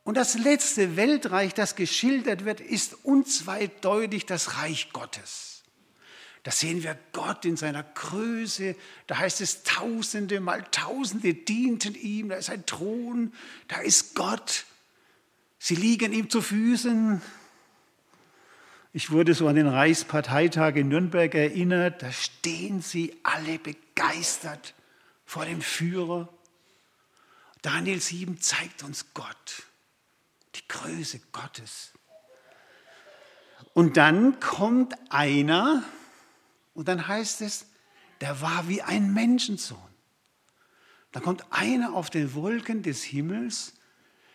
und 0.02 0.16
das 0.16 0.36
letzte 0.38 0.96
Weltreich, 0.96 1.54
das 1.54 1.76
geschildert 1.76 2.44
wird, 2.44 2.60
ist 2.60 3.04
unzweideutig 3.04 4.26
das 4.26 4.56
Reich 4.56 4.92
Gottes. 4.92 5.62
Da 6.42 6.50
sehen 6.50 6.82
wir 6.82 6.98
Gott 7.12 7.44
in 7.44 7.56
seiner 7.56 7.82
Größe. 7.82 8.74
Da 9.06 9.18
heißt 9.18 9.42
es, 9.42 9.62
Tausende 9.62 10.40
mal 10.40 10.64
Tausende 10.70 11.34
dienten 11.34 11.94
ihm. 11.94 12.30
Da 12.30 12.36
ist 12.36 12.48
ein 12.48 12.64
Thron. 12.64 13.34
Da 13.68 13.80
ist 13.80 14.14
Gott. 14.14 14.64
Sie 15.62 15.74
liegen 15.74 16.14
ihm 16.14 16.30
zu 16.30 16.40
Füßen. 16.40 17.20
Ich 18.94 19.10
wurde 19.10 19.34
so 19.34 19.46
an 19.46 19.56
den 19.56 19.68
Reichsparteitag 19.68 20.74
in 20.74 20.88
Nürnberg 20.88 21.32
erinnert. 21.34 22.02
Da 22.02 22.10
stehen 22.10 22.80
sie 22.80 23.14
alle 23.22 23.58
begeistert 23.58 24.74
vor 25.26 25.44
dem 25.44 25.60
Führer. 25.60 26.30
Daniel 27.60 28.00
7 28.00 28.40
zeigt 28.40 28.82
uns 28.82 29.12
Gott 29.12 29.62
die 30.54 30.66
Größe 30.66 31.20
Gottes. 31.30 31.92
Und 33.74 33.98
dann 33.98 34.40
kommt 34.40 34.94
einer, 35.10 35.82
und 36.72 36.88
dann 36.88 37.06
heißt 37.06 37.42
es, 37.42 37.66
der 38.22 38.40
war 38.40 38.66
wie 38.66 38.80
ein 38.80 39.12
Menschensohn. 39.12 39.78
Da 41.12 41.20
kommt 41.20 41.44
einer 41.50 41.92
auf 41.92 42.08
den 42.08 42.32
Wolken 42.34 42.82
des 42.82 43.04
Himmels, 43.04 43.74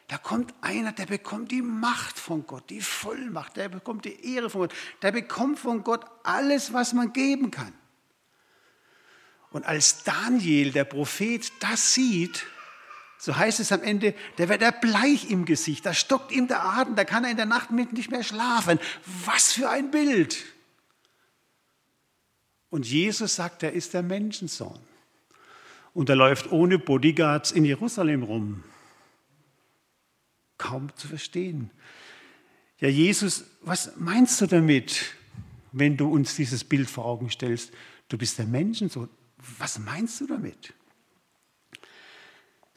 da 0.08 0.18
kommt 0.18 0.54
einer, 0.62 0.92
der 0.92 1.08
bekommt 1.08 1.52
die 1.52 1.64
Macht 1.64 2.20
von 2.20 2.46
Gott, 2.46 2.70
die 2.70 2.82
Vollmacht, 2.82 3.58
der 3.58 3.70
bekommt 3.70 4.06
die 4.06 4.36
Ehre 4.36 4.50
von 4.50 4.62
Gott, 4.62 4.74
der 5.02 5.12
bekommt 5.12 5.58
von 5.58 5.84
Gott 5.84 6.06
alles, 6.24 6.74
was 6.74 6.94
man 6.94 7.12
geben 7.12 7.50
kann. 7.50 7.74
Und 9.50 9.66
als 9.66 10.04
Daniel, 10.04 10.72
der 10.72 10.84
Prophet, 10.84 11.52
das 11.60 11.94
sieht, 11.94 12.46
so 13.18 13.36
heißt 13.36 13.60
es 13.60 13.72
am 13.72 13.82
Ende, 13.82 14.14
der 14.38 14.50
wird 14.50 14.62
er 14.62 14.74
bleich 14.74 15.32
im 15.32 15.46
Gesicht, 15.46 15.86
da 15.86 15.94
stockt 15.94 16.32
ihm 16.32 16.48
der 16.48 16.64
Atem, 16.64 16.96
da 16.96 17.06
kann 17.06 17.24
er 17.24 17.32
in 17.32 17.38
der 17.38 17.46
Nacht 17.48 17.72
nicht 17.72 18.12
mehr 18.12 18.24
schlafen. 18.24 18.80
Was 19.26 19.54
für 19.54 19.70
ein 19.70 19.90
Bild! 19.90 20.38
Und 22.70 22.86
Jesus 22.86 23.36
sagt, 23.36 23.64
er 23.64 23.72
ist 23.72 23.94
der 23.94 24.04
Menschensohn. 24.04 24.80
Und 25.94 26.10
er 26.10 26.18
läuft 26.18 26.52
ohne 26.52 26.78
Bodyguards 26.78 27.52
in 27.52 27.64
Jerusalem 27.64 28.22
rum. 28.24 28.64
Kaum 30.58 30.96
zu 30.96 31.08
verstehen. 31.08 31.72
Ja, 32.80 32.90
Jesus, 32.90 33.46
was 33.62 33.94
meinst 33.98 34.42
du 34.42 34.48
damit, 34.48 35.16
wenn 35.72 35.98
du 35.98 36.08
uns 36.08 36.36
dieses 36.36 36.64
Bild 36.64 36.90
vor 36.90 37.06
Augen 37.06 37.30
stellst? 37.30 37.72
Du 38.10 38.18
bist 38.18 38.38
der 38.38 38.46
Menschensohn. 38.46 39.10
Was 39.60 39.80
meinst 39.80 40.22
du 40.22 40.28
damit? 40.28 40.74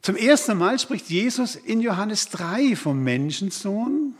Zum 0.03 0.17
ersten 0.17 0.57
Mal 0.57 0.79
spricht 0.79 1.11
Jesus 1.11 1.57
in 1.57 1.81
Johannes 1.81 2.29
3 2.31 2.77
vom 2.77 3.03
Menschensohn. 3.03 4.15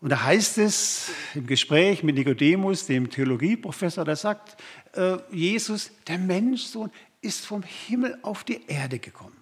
Und 0.00 0.10
da 0.10 0.22
heißt 0.22 0.58
es 0.58 1.10
im 1.34 1.46
Gespräch 1.46 2.04
mit 2.04 2.14
Nikodemus, 2.14 2.86
dem 2.86 3.10
Theologieprofessor, 3.10 4.04
da 4.04 4.14
sagt 4.14 4.62
äh, 4.92 5.18
Jesus, 5.32 5.90
der 6.06 6.18
Menschensohn 6.18 6.92
ist 7.20 7.44
vom 7.44 7.64
Himmel 7.64 8.16
auf 8.22 8.44
die 8.44 8.64
Erde 8.68 9.00
gekommen. 9.00 9.37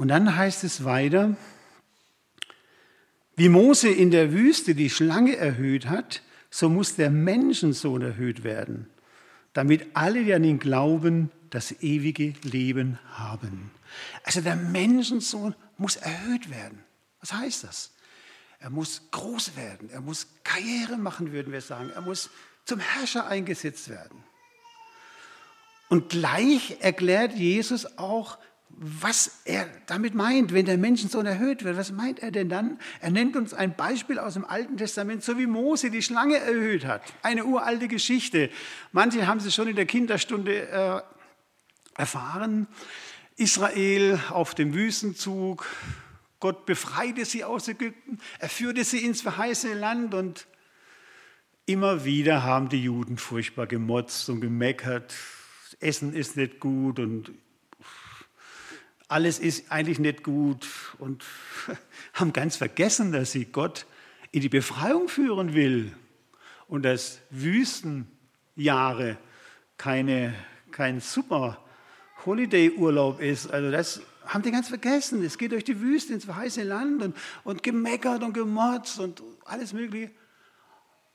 Und 0.00 0.08
dann 0.08 0.34
heißt 0.34 0.64
es 0.64 0.86
weiter, 0.86 1.36
wie 3.36 3.50
Mose 3.50 3.90
in 3.90 4.10
der 4.10 4.32
Wüste 4.32 4.74
die 4.74 4.88
Schlange 4.88 5.36
erhöht 5.36 5.90
hat, 5.90 6.22
so 6.48 6.70
muss 6.70 6.96
der 6.96 7.10
Menschensohn 7.10 8.00
erhöht 8.00 8.42
werden, 8.42 8.88
damit 9.52 9.88
alle, 9.92 10.24
die 10.24 10.32
an 10.32 10.42
ihn 10.42 10.58
glauben, 10.58 11.30
das 11.50 11.82
ewige 11.82 12.32
Leben 12.44 12.98
haben. 13.12 13.72
Also 14.24 14.40
der 14.40 14.56
Menschensohn 14.56 15.54
muss 15.76 15.96
erhöht 15.96 16.48
werden. 16.48 16.78
Was 17.20 17.34
heißt 17.34 17.64
das? 17.64 17.92
Er 18.58 18.70
muss 18.70 19.02
groß 19.10 19.54
werden, 19.54 19.90
er 19.90 20.00
muss 20.00 20.28
Karriere 20.44 20.96
machen, 20.96 21.30
würden 21.32 21.52
wir 21.52 21.60
sagen. 21.60 21.90
Er 21.94 22.00
muss 22.00 22.30
zum 22.64 22.80
Herrscher 22.80 23.26
eingesetzt 23.26 23.90
werden. 23.90 24.24
Und 25.90 26.08
gleich 26.08 26.78
erklärt 26.80 27.34
Jesus 27.34 27.98
auch, 27.98 28.38
was 28.82 29.42
er 29.44 29.68
damit 29.86 30.14
meint, 30.14 30.54
wenn 30.54 30.64
der 30.64 30.78
Menschensohn 30.78 31.26
erhöht 31.26 31.64
wird. 31.64 31.76
Was 31.76 31.92
meint 31.92 32.20
er 32.20 32.30
denn 32.30 32.48
dann? 32.48 32.78
Er 33.00 33.10
nennt 33.10 33.36
uns 33.36 33.52
ein 33.52 33.76
Beispiel 33.76 34.18
aus 34.18 34.34
dem 34.34 34.44
Alten 34.44 34.78
Testament, 34.78 35.22
so 35.22 35.36
wie 35.36 35.46
Mose 35.46 35.90
die 35.90 36.00
Schlange 36.00 36.38
erhöht 36.38 36.86
hat. 36.86 37.02
Eine 37.22 37.44
uralte 37.44 37.88
Geschichte. 37.88 38.48
Manche 38.92 39.26
haben 39.26 39.38
sie 39.38 39.52
schon 39.52 39.68
in 39.68 39.76
der 39.76 39.84
Kinderstunde 39.84 40.68
äh, 40.68 41.02
erfahren. 42.00 42.68
Israel 43.36 44.18
auf 44.30 44.54
dem 44.54 44.72
Wüstenzug. 44.72 45.66
Gott 46.40 46.64
befreite 46.64 47.26
sie 47.26 47.44
aus 47.44 47.68
Ägypten. 47.68 48.18
Er 48.38 48.48
führte 48.48 48.84
sie 48.84 49.04
ins 49.04 49.20
verheißene 49.20 49.74
Land 49.74 50.14
und 50.14 50.46
immer 51.66 52.06
wieder 52.06 52.44
haben 52.44 52.70
die 52.70 52.82
Juden 52.82 53.18
furchtbar 53.18 53.66
gemotzt 53.66 54.30
und 54.30 54.40
gemeckert. 54.40 55.14
Essen 55.80 56.14
ist 56.14 56.36
nicht 56.36 56.60
gut 56.60 56.98
und 56.98 57.30
alles 59.10 59.40
ist 59.40 59.72
eigentlich 59.72 59.98
nicht 59.98 60.22
gut 60.22 60.68
und 60.98 61.24
haben 62.14 62.32
ganz 62.32 62.56
vergessen, 62.56 63.10
dass 63.10 63.32
sie 63.32 63.46
Gott 63.46 63.86
in 64.30 64.40
die 64.40 64.48
Befreiung 64.48 65.08
führen 65.08 65.54
will 65.54 65.92
und 66.68 66.84
dass 66.84 67.20
Wüstenjahre 67.30 69.18
keine, 69.76 70.34
kein 70.70 71.00
super 71.00 71.58
Holiday-Urlaub 72.24 73.20
ist. 73.20 73.50
Also 73.50 73.72
das 73.72 74.00
haben 74.26 74.42
die 74.42 74.52
ganz 74.52 74.68
vergessen. 74.68 75.24
Es 75.24 75.38
geht 75.38 75.50
durch 75.50 75.64
die 75.64 75.80
Wüste 75.80 76.12
ins 76.12 76.26
verheißene 76.26 76.66
Land 76.66 77.02
und, 77.02 77.16
und 77.42 77.62
gemeckert 77.64 78.22
und 78.22 78.32
gemotzt 78.32 79.00
und 79.00 79.22
alles 79.44 79.72
Mögliche. 79.72 80.12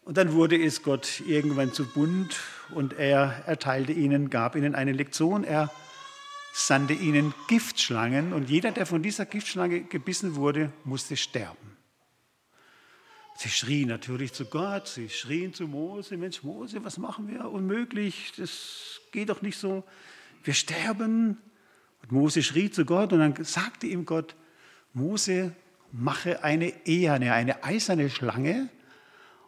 Und 0.01 0.17
dann 0.17 0.33
wurde 0.33 0.61
es 0.61 0.83
Gott 0.83 1.23
irgendwann 1.25 1.71
zu 1.71 1.85
bunt 1.85 2.39
und 2.71 2.93
er 2.93 3.43
erteilte 3.45 3.93
ihnen, 3.93 4.29
gab 4.29 4.55
ihnen 4.55 4.75
eine 4.75 4.91
Lektion. 4.91 5.45
Er 5.45 5.71
sandte 6.57 6.93
ihnen 6.93 7.33
Giftschlangen 7.49 8.31
und 8.31 8.49
jeder, 8.49 8.71
der 8.71 8.85
von 8.85 9.03
dieser 9.03 9.25
Giftschlange 9.25 9.81
gebissen 9.81 10.35
wurde, 10.35 10.71
musste 10.85 11.17
sterben. 11.17 11.75
Sie 13.35 13.49
schrien 13.49 13.89
natürlich 13.89 14.31
zu 14.31 14.45
Gott, 14.45 14.87
sie 14.87 15.09
schrien 15.09 15.53
zu 15.53 15.67
Mose, 15.67 16.15
Mensch 16.15 16.43
Mose, 16.43 16.81
was 16.85 16.97
machen 16.97 17.27
wir? 17.27 17.51
Unmöglich, 17.51 18.31
das 18.37 19.01
geht 19.11 19.27
doch 19.27 19.41
nicht 19.41 19.57
so. 19.57 19.83
Wir 20.45 20.53
sterben. 20.53 21.41
Und 22.01 22.13
Mose 22.13 22.41
schrie 22.41 22.71
zu 22.71 22.85
Gott 22.85 23.11
und 23.11 23.19
dann 23.19 23.43
sagte 23.43 23.87
ihm 23.87 24.05
Gott, 24.05 24.33
Mose, 24.93 25.53
mache 25.91 26.41
eine 26.41 26.87
eherne, 26.87 27.33
eine 27.33 27.65
eiserne 27.65 28.09
Schlange 28.09 28.69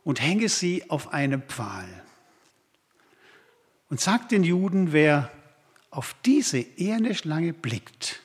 und 0.03 0.19
hänge 0.19 0.49
sie 0.49 0.89
auf 0.89 1.13
einem 1.13 1.41
Pfahl. 1.43 1.87
Und 3.89 4.01
sag 4.01 4.27
den 4.27 4.43
Juden, 4.43 4.91
wer 4.91 5.31
auf 5.97 6.15
diese 6.25 6.59
eherne 6.59 7.15
Schlange 7.15 7.53
blickt, 7.53 8.21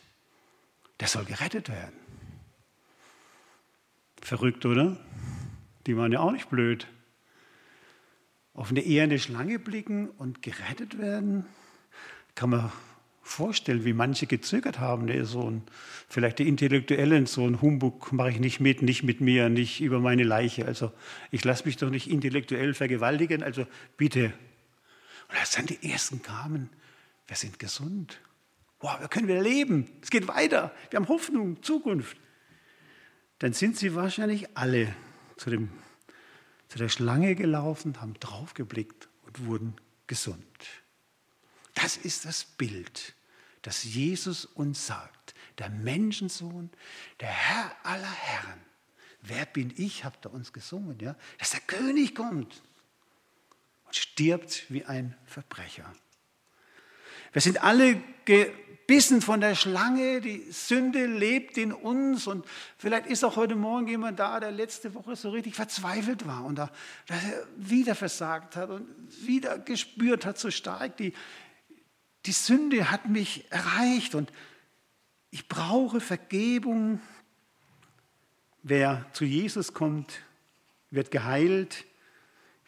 der 1.01 1.09
soll 1.09 1.25
gerettet 1.25 1.71
werden. 1.71 1.97
Verrückt, 4.21 4.67
oder? 4.67 4.99
Die 5.87 5.97
waren 5.97 6.13
ja 6.13 6.21
auch 6.21 6.33
nicht 6.33 6.51
blöd. 6.51 6.87
Auf 8.53 8.69
eine 8.69 8.83
eherne 8.83 9.19
Schlange 9.19 9.59
blicken 9.59 10.11
und 10.11 10.43
gerettet 10.43 10.99
werden, 10.99 11.47
kann 12.35 12.51
man 12.51 12.71
vorstellen, 13.23 13.87
wie 13.87 13.95
manche 13.95 14.27
gezögert 14.27 14.79
haben. 14.79 15.07
Der 15.07 15.25
so 15.25 15.51
ein, 15.51 15.63
vielleicht 16.11 16.41
die 16.41 16.49
Intellektuellen, 16.49 17.25
so 17.25 17.47
ein 17.47 17.63
Humbug 17.63 18.13
mache 18.13 18.33
ich 18.33 18.39
nicht 18.39 18.61
mit, 18.61 18.83
nicht 18.83 19.03
mit 19.03 19.23
mir, 19.23 19.49
nicht 19.49 19.81
über 19.81 19.99
meine 19.99 20.25
Leiche. 20.25 20.67
Also 20.67 20.93
ich 21.31 21.43
lasse 21.43 21.65
mich 21.65 21.79
doch 21.79 21.89
nicht 21.89 22.11
intellektuell 22.11 22.75
vergewaltigen, 22.75 23.43
also 23.43 23.67
bitte. 23.97 24.35
Und 25.31 25.41
als 25.41 25.53
dann 25.53 25.65
die 25.65 25.91
Ersten 25.91 26.21
kamen, 26.21 26.69
wir 27.27 27.37
sind 27.37 27.59
gesund. 27.59 28.21
Wow, 28.81 29.01
wir 29.01 29.09
können 29.09 29.29
wieder 29.29 29.41
leben. 29.41 29.91
Es 30.03 30.11
geht 30.11 30.27
weiter. 30.29 30.75
Wir 30.91 30.99
haben 30.99 31.09
Hoffnung, 31.09 31.63
Zukunft. 31.63 32.17
Dann 33.39 33.53
sind 33.53 33.77
sie 33.77 33.95
wahrscheinlich 33.95 34.57
alle 34.57 34.95
zu, 35.37 35.51
dem, 35.51 35.71
zu 36.69 36.79
der 36.79 36.89
Schlange 36.89 37.35
gelaufen, 37.35 38.01
haben 38.01 38.15
draufgeblickt 38.15 39.09
und 39.27 39.47
wurden 39.47 39.77
gesund. 40.07 40.45
Das 41.75 41.97
ist 41.97 42.25
das 42.25 42.45
Bild, 42.45 43.15
das 43.63 43.85
Jesus 43.85 44.45
uns 44.45 44.87
sagt. 44.87 45.35
Der 45.59 45.71
Menschensohn, 45.71 46.71
der 47.21 47.29
Herr 47.29 47.77
aller 47.83 48.11
Herren. 48.11 48.61
Wer 49.23 49.47
bin 49.47 49.73
ich, 49.77 50.05
habt 50.05 50.27
ihr 50.27 50.33
uns 50.33 50.53
gesungen, 50.53 50.99
ja? 50.99 51.15
Dass 51.39 51.51
der 51.51 51.61
König 51.61 52.15
kommt 52.15 52.63
und 53.85 53.97
stirbt 53.97 54.67
wie 54.71 54.85
ein 54.85 55.17
Verbrecher. 55.25 55.93
Wir 57.33 57.41
sind 57.41 57.65
alle 57.65 58.01
gebissen 58.27 59.23
von 59.23 59.41
der 59.41 59.55
Schlange, 59.55 60.21
die 60.21 60.51
Sünde 60.51 61.07
lebt 61.07 61.57
in 61.57 61.73
uns 61.73 62.27
und 62.27 62.45
vielleicht 62.77 63.07
ist 63.07 63.25
auch 63.25 63.37
heute 63.37 63.57
Morgen 63.57 63.89
jemand 63.89 64.19
da, 64.19 64.39
der 64.39 64.51
letzte 64.51 64.95
Woche 64.95 65.17
so 65.17 65.31
richtig 65.31 65.55
verzweifelt 65.55 66.27
war 66.27 66.45
und 66.45 66.57
da, 66.57 66.71
wieder 67.57 67.95
versagt 67.95 68.57
hat 68.57 68.69
und 68.69 68.87
wieder 69.27 69.59
gespürt 69.59 70.27
hat, 70.27 70.39
so 70.39 70.51
stark 70.51 70.99
die, 70.99 71.15
die 72.27 72.33
Sünde 72.33 72.91
hat 72.91 73.09
mich 73.09 73.51
erreicht 73.51 74.15
und 74.15 74.31
ich 75.31 75.49
brauche 75.49 76.01
Vergebung. 76.01 77.01
Wer 78.63 79.07
zu 79.15 79.25
Jesus 79.25 79.73
kommt, 79.73 80.21
wird 80.91 81.11
geheilt, 81.11 81.87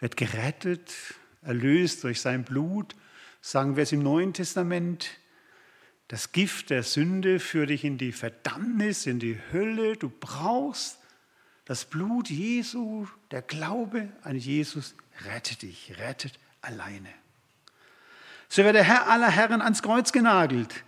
wird 0.01 0.17
gerettet, 0.17 0.93
erlöst 1.43 2.03
durch 2.03 2.23
sein 2.23 2.45
Blut. 2.45 2.97
Sagen 3.47 3.77
wir 3.77 3.83
es 3.83 3.93
im 3.93 4.03
Neuen 4.03 4.33
Testament. 4.33 5.11
Das 6.09 6.33
Gift 6.33 6.71
der 6.71 6.83
Sünde 6.83 7.39
führt 7.39 7.69
dich 7.69 7.85
in 7.85 7.99
die 7.99 8.13
Verdammnis, 8.13 9.05
in 9.05 9.19
die 9.19 9.39
Hölle. 9.53 9.99
Du 9.99 10.09
brauchst 10.09 10.99
das 11.67 11.85
Blut 11.85 12.31
Jesu. 12.31 13.07
Der 13.33 13.43
Glaube 13.43 14.09
an 14.23 14.37
Jesus 14.37 14.95
rettet 15.27 15.61
dich, 15.61 15.93
rettet 15.99 16.39
alleine. 16.63 17.11
So 18.49 18.65
wird 18.65 18.77
der 18.77 18.85
Herr 18.85 19.11
aller 19.11 19.31
Herren 19.31 19.61
ans 19.61 19.83
Kreuz 19.83 20.11
genagelt. 20.11 20.83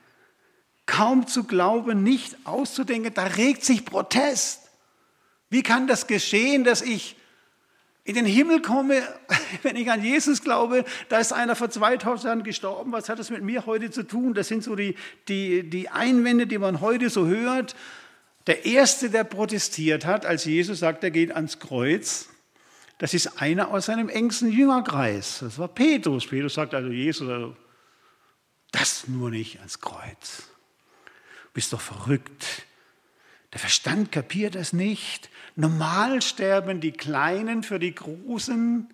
Kaum 0.87 1.27
zu 1.27 1.45
glauben, 1.45 2.03
nicht 2.03 2.38
auszudenken, 2.45 3.12
da 3.12 3.25
regt 3.25 3.66
sich 3.66 3.85
Protest. 3.85 4.71
Wie 5.51 5.62
kann 5.62 5.87
das 5.87 6.07
geschehen, 6.07 6.64
dass 6.64 6.81
ich 6.81 7.16
in 8.07 8.14
den 8.14 8.25
Himmel 8.25 8.62
komme, 8.62 9.03
wenn 9.62 9.77
ich 9.77 9.90
an 9.90 10.03
Jesus 10.03 10.42
glaube, 10.42 10.85
da 11.09 11.19
ist 11.19 11.33
einer 11.33 11.57
vor 11.57 11.69
2000 11.69 12.25
Jahren 12.25 12.42
gestorben, 12.45 12.92
was 12.92 13.09
hat 13.09 13.19
das 13.19 13.31
mit 13.31 13.42
mir 13.42 13.66
heute 13.66 13.90
zu 13.90 14.05
tun? 14.05 14.33
Das 14.33 14.49
sind 14.49 14.62
so 14.62 14.77
die, 14.77 14.95
die, 15.29 15.69
die 15.69 15.88
Einwände, 15.88 16.47
die 16.47 16.59
man 16.59 16.81
heute 16.81 17.11
so 17.11 17.27
hört. 17.27 17.75
Der 18.47 18.64
Erste, 18.64 19.11
der 19.11 19.25
protestiert 19.25 20.07
hat, 20.07 20.25
als 20.25 20.45
Jesus 20.45 20.79
sagt, 20.79 21.03
er 21.03 21.11
geht 21.11 21.33
ans 21.33 21.59
Kreuz, 21.59 22.29
das 22.99 23.12
ist 23.12 23.42
einer 23.42 23.73
aus 23.73 23.87
seinem 23.87 24.09
engsten 24.09 24.51
Jüngerkreis. 24.51 25.40
Das 25.40 25.59
war 25.59 25.69
Petrus. 25.69 26.27
Petrus 26.27 26.55
sagt 26.55 26.75
also, 26.75 26.88
Jesus, 26.88 27.29
also, 27.29 27.57
das 28.71 29.09
nur 29.09 29.31
nicht 29.31 29.59
ans 29.59 29.81
Kreuz. 29.81 30.49
Du 31.45 31.51
bist 31.53 31.73
doch 31.73 31.81
verrückt. 31.81 32.66
Der 33.57 33.61
Verstand 33.61 34.12
kapiert 34.12 34.55
das 34.55 34.75
nicht. 34.75 35.31
Normal 35.55 36.21
sterben 36.21 36.83
die 36.83 36.92
Kleinen 36.92 37.62
für 37.62 37.79
die 37.79 37.95
Großen. 37.95 38.87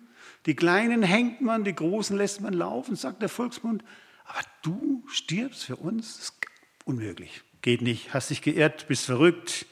Die 0.45 0.55
Kleinen 0.55 1.03
hängt 1.03 1.41
man, 1.41 1.65
die 1.65 1.75
Großen 1.75 2.15
lässt 2.15 2.39
man 2.39 2.53
laufen, 2.53 2.95
sagt 2.95 3.21
der 3.21 3.27
Volksmund. 3.27 3.83
Aber 4.23 4.39
du 4.61 5.03
stirbst 5.09 5.65
für 5.65 5.75
uns? 5.75 6.15
Das 6.15 6.23
ist 6.23 6.35
unmöglich. 6.85 7.41
Geht 7.61 7.81
nicht. 7.81 8.13
Hast 8.13 8.29
dich 8.29 8.41
geirrt, 8.41 8.87
bist 8.87 9.03
verrückt. 9.03 9.65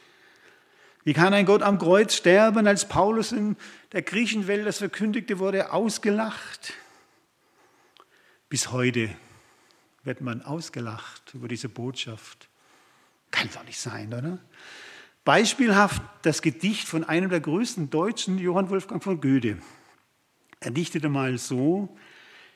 Wie 1.06 1.14
kann 1.14 1.34
ein 1.34 1.46
Gott 1.46 1.62
am 1.62 1.80
Kreuz 1.80 2.14
sterben, 2.14 2.68
als 2.68 2.90
Paulus 2.90 3.32
in 3.32 3.56
der 3.94 4.02
Griechenwelt 4.02 4.68
das 4.68 4.80
verkündigte, 4.80 5.40
wurde 5.40 5.72
ausgelacht? 5.72 6.74
Bis 8.50 8.74
heute 8.74 9.10
wird 10.04 10.20
man 10.20 10.42
ausgelacht 10.42 11.34
über 11.34 11.48
diese 11.48 11.70
Botschaft. 11.70 12.51
Kann 13.32 13.50
doch 13.54 13.66
nicht 13.66 13.80
sein, 13.80 14.14
oder? 14.14 14.38
Beispielhaft 15.24 16.02
das 16.24 16.42
Gedicht 16.42 16.88
von 16.88 17.04
einem 17.04 17.30
der 17.30 17.40
größten 17.40 17.90
Deutschen, 17.90 18.38
Johann 18.38 18.70
Wolfgang 18.70 19.04
von 19.04 19.22
Goethe. 19.22 19.58
Er 20.60 20.72
dichtete 20.72 21.10
mal 21.10 21.38
so, 21.38 21.96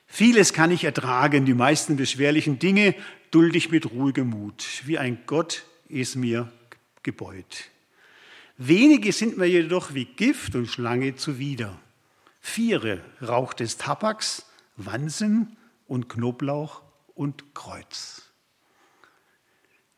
Vieles 0.08 0.54
kann 0.54 0.72
ich 0.72 0.84
ertragen, 0.84 1.46
die 1.46 1.54
meisten 1.54 1.96
beschwerlichen 1.96 2.60
Dinge 2.60 2.96
dulde 3.32 3.58
ich 3.58 3.72
mit 3.72 3.92
ruhigem 3.92 4.30
Mut, 4.30 4.84
wie 4.86 4.98
ein 4.98 5.20
Gott 5.26 5.66
es 5.90 6.16
mir 6.16 6.52
gebeut. 7.04 7.66
Wenige 8.58 9.12
sind 9.12 9.38
mir 9.38 9.48
jedoch 9.48 9.94
wie 9.94 10.06
Gift 10.06 10.56
und 10.56 10.68
Schlange 10.68 11.16
zuwider. 11.16 11.78
Viere 12.40 13.04
Rauch 13.22 13.54
des 13.54 13.78
Tabaks, 13.78 14.46
Wansen 14.78 15.58
und 15.88 16.08
Knoblauch 16.08 16.82
und 17.16 17.54
Kreuz. 17.54 18.25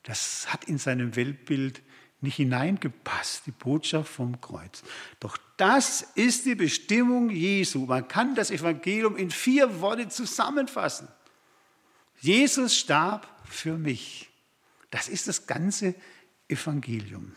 Das 0.08 0.54
hat 0.54 0.64
in 0.64 0.78
seinem 0.78 1.18
Weltbild 1.18 1.82
nicht 2.22 2.38
hineingepasst, 2.38 3.46
die 3.46 3.52
Botschaft 3.52 4.10
vom 4.10 4.40
Kreuz. 4.40 4.82
Doch 5.20 5.38
das 5.58 6.02
ist 6.16 6.46
die 6.46 6.56
Bestimmung 6.56 7.30
Jesu. 7.30 7.86
Man 7.86 8.08
kann 8.08 8.34
das 8.34 8.50
Evangelium 8.50 9.18
in 9.18 9.30
vier 9.30 9.82
Worte 9.82 10.08
zusammenfassen. 10.08 11.10
Jesus 12.22 12.78
starb 12.78 13.28
für 13.44 13.78
mich. 13.78 14.30
Das 14.92 15.10
ist 15.10 15.28
das 15.28 15.46
ganze 15.46 15.94
Evangelium. 16.48 17.36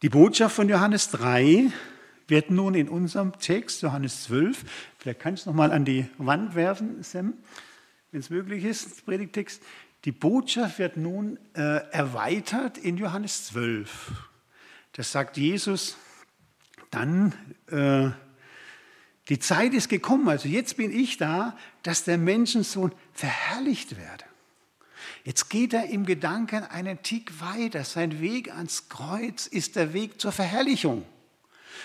Die 0.00 0.08
Botschaft 0.08 0.56
von 0.56 0.70
Johannes 0.70 1.10
3 1.10 1.70
wird 2.28 2.50
nun 2.50 2.74
in 2.74 2.88
unserem 2.88 3.38
Text, 3.38 3.82
Johannes 3.82 4.24
12, 4.24 4.64
vielleicht 4.96 5.20
kannst 5.20 5.44
du 5.44 5.50
noch 5.50 5.56
mal 5.56 5.70
an 5.70 5.84
die 5.84 6.08
Wand 6.16 6.54
werfen, 6.54 7.02
Sam, 7.02 7.34
wenn 8.12 8.20
es 8.20 8.30
möglich 8.30 8.64
ist, 8.64 9.04
Predigtext. 9.04 9.62
Die 10.04 10.12
Botschaft 10.12 10.78
wird 10.78 10.96
nun 10.96 11.38
äh, 11.54 11.60
erweitert 11.92 12.78
in 12.78 12.96
Johannes 12.96 13.46
12. 13.46 14.12
Das 14.92 15.12
sagt 15.12 15.36
Jesus 15.36 15.96
dann, 16.90 17.32
äh, 17.68 18.10
die 19.28 19.38
Zeit 19.38 19.74
ist 19.74 19.88
gekommen, 19.88 20.28
also 20.28 20.48
jetzt 20.48 20.76
bin 20.76 20.90
ich 20.90 21.18
da, 21.18 21.56
dass 21.84 22.02
der 22.02 22.18
Menschensohn 22.18 22.92
verherrlicht 23.12 23.96
werde. 23.96 24.24
Jetzt 25.22 25.50
geht 25.50 25.72
er 25.72 25.86
im 25.88 26.04
Gedanken 26.04 26.64
einen 26.64 27.02
Tick 27.02 27.40
weiter. 27.40 27.84
Sein 27.84 28.20
Weg 28.20 28.52
ans 28.52 28.88
Kreuz 28.88 29.46
ist 29.46 29.76
der 29.76 29.92
Weg 29.92 30.20
zur 30.20 30.32
Verherrlichung. 30.32 31.04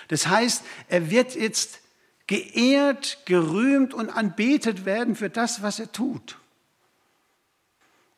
Das 0.08 0.28
heißt, 0.28 0.64
er 0.88 1.12
wird 1.12 1.36
jetzt 1.36 1.82
geehrt, 2.28 3.20
gerühmt 3.26 3.94
und 3.94 4.10
anbetet 4.10 4.86
werden 4.86 5.16
für 5.16 5.30
das, 5.30 5.62
was 5.62 5.80
er 5.80 5.92
tut. 5.92 6.38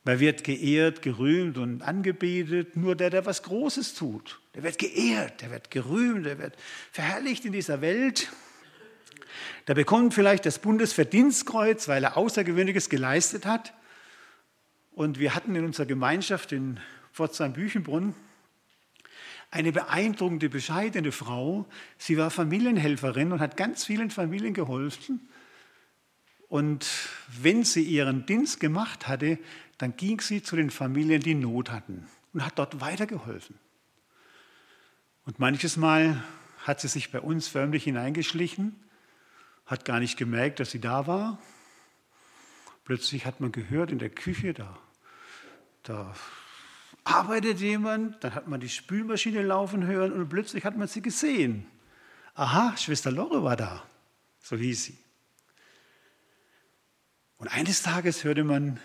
Er 0.05 0.21
wird 0.21 0.45
geehrt, 0.45 1.01
gerühmt 1.01 1.57
und 1.57 1.81
angebetet, 1.81 2.77
nur 2.77 2.95
der, 2.95 3.09
der 3.09 3.25
was 3.25 3.43
Großes 3.43 3.93
tut. 3.93 4.39
Der 4.55 4.63
wird 4.63 4.77
geehrt, 4.77 5.41
der 5.41 5.51
wird 5.51 5.69
gerühmt, 5.69 6.25
der 6.25 6.39
wird 6.39 6.55
verherrlicht 6.93 7.43
in 7.43 7.51
dieser 7.51 7.81
Welt. 7.81 8.31
Der 9.67 9.75
bekommt 9.75 10.13
vielleicht 10.13 10.45
das 10.45 10.59
Bundesverdienstkreuz, 10.59 11.89
weil 11.89 12.05
er 12.05 12.15
Außergewöhnliches 12.15 12.87
geleistet 12.87 13.45
hat. 13.45 13.73
Und 14.93 15.19
wir 15.19 15.35
hatten 15.35 15.55
in 15.55 15.65
unserer 15.65 15.85
Gemeinschaft 15.85 16.53
in 16.53 16.79
Pforzheim-Büchenbrunn 17.11 18.15
eine 19.51 19.71
beeindruckende, 19.71 20.49
bescheidene 20.49 21.11
Frau. 21.11 21.65
Sie 21.97 22.17
war 22.17 22.29
Familienhelferin 22.29 23.31
und 23.31 23.39
hat 23.39 23.57
ganz 23.57 23.85
vielen 23.85 24.11
Familien 24.11 24.53
geholfen. 24.53 25.27
Und 26.49 26.87
wenn 27.41 27.63
sie 27.63 27.83
ihren 27.83 28.25
Dienst 28.25 28.59
gemacht 28.59 29.07
hatte, 29.07 29.37
dann 29.77 29.95
ging 29.95 30.21
sie 30.21 30.41
zu 30.41 30.55
den 30.55 30.69
Familien, 30.69 31.21
die 31.21 31.35
Not 31.35 31.71
hatten 31.71 32.07
und 32.33 32.45
hat 32.45 32.57
dort 32.57 32.81
weitergeholfen. 32.81 33.55
Und 35.25 35.39
manches 35.39 35.77
Mal 35.77 36.23
hat 36.65 36.79
sie 36.79 36.87
sich 36.87 37.11
bei 37.11 37.19
uns 37.19 37.47
förmlich 37.47 37.83
hineingeschlichen, 37.83 38.75
hat 39.65 39.85
gar 39.85 39.99
nicht 39.99 40.17
gemerkt, 40.17 40.59
dass 40.59 40.71
sie 40.71 40.79
da 40.79 41.07
war. 41.07 41.39
Plötzlich 42.85 43.25
hat 43.25 43.41
man 43.41 43.51
gehört 43.51 43.91
in 43.91 43.99
der 43.99 44.09
Küche, 44.09 44.53
da, 44.53 44.77
da 45.83 46.15
arbeitet 47.07 47.59
jemand, 47.59 48.23
dann 48.23 48.35
hat 48.35 48.47
man 48.47 48.59
die 48.59 48.69
Spülmaschine 48.69 49.41
laufen 49.41 49.85
hören 49.85 50.11
und 50.11 50.29
plötzlich 50.29 50.65
hat 50.65 50.77
man 50.77 50.87
sie 50.87 51.01
gesehen. 51.01 51.65
Aha, 52.35 52.75
Schwester 52.77 53.11
Lore 53.11 53.43
war 53.43 53.55
da, 53.55 53.83
so 54.39 54.55
hieß 54.55 54.83
sie. 54.85 54.97
Und 57.37 57.47
eines 57.47 57.83
Tages 57.83 58.23
hörte 58.23 58.43
man, 58.43 58.79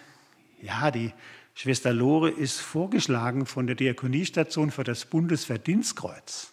ja, 0.61 0.91
die 0.91 1.13
Schwester 1.55 1.93
Lore 1.93 2.31
ist 2.31 2.61
vorgeschlagen 2.61 3.47
von 3.47 3.67
der 3.67 3.77
Diakoniestation 3.77 4.71
für 4.71 4.85
das 4.85 5.05
Bundesverdienstkreuz. 5.05 6.53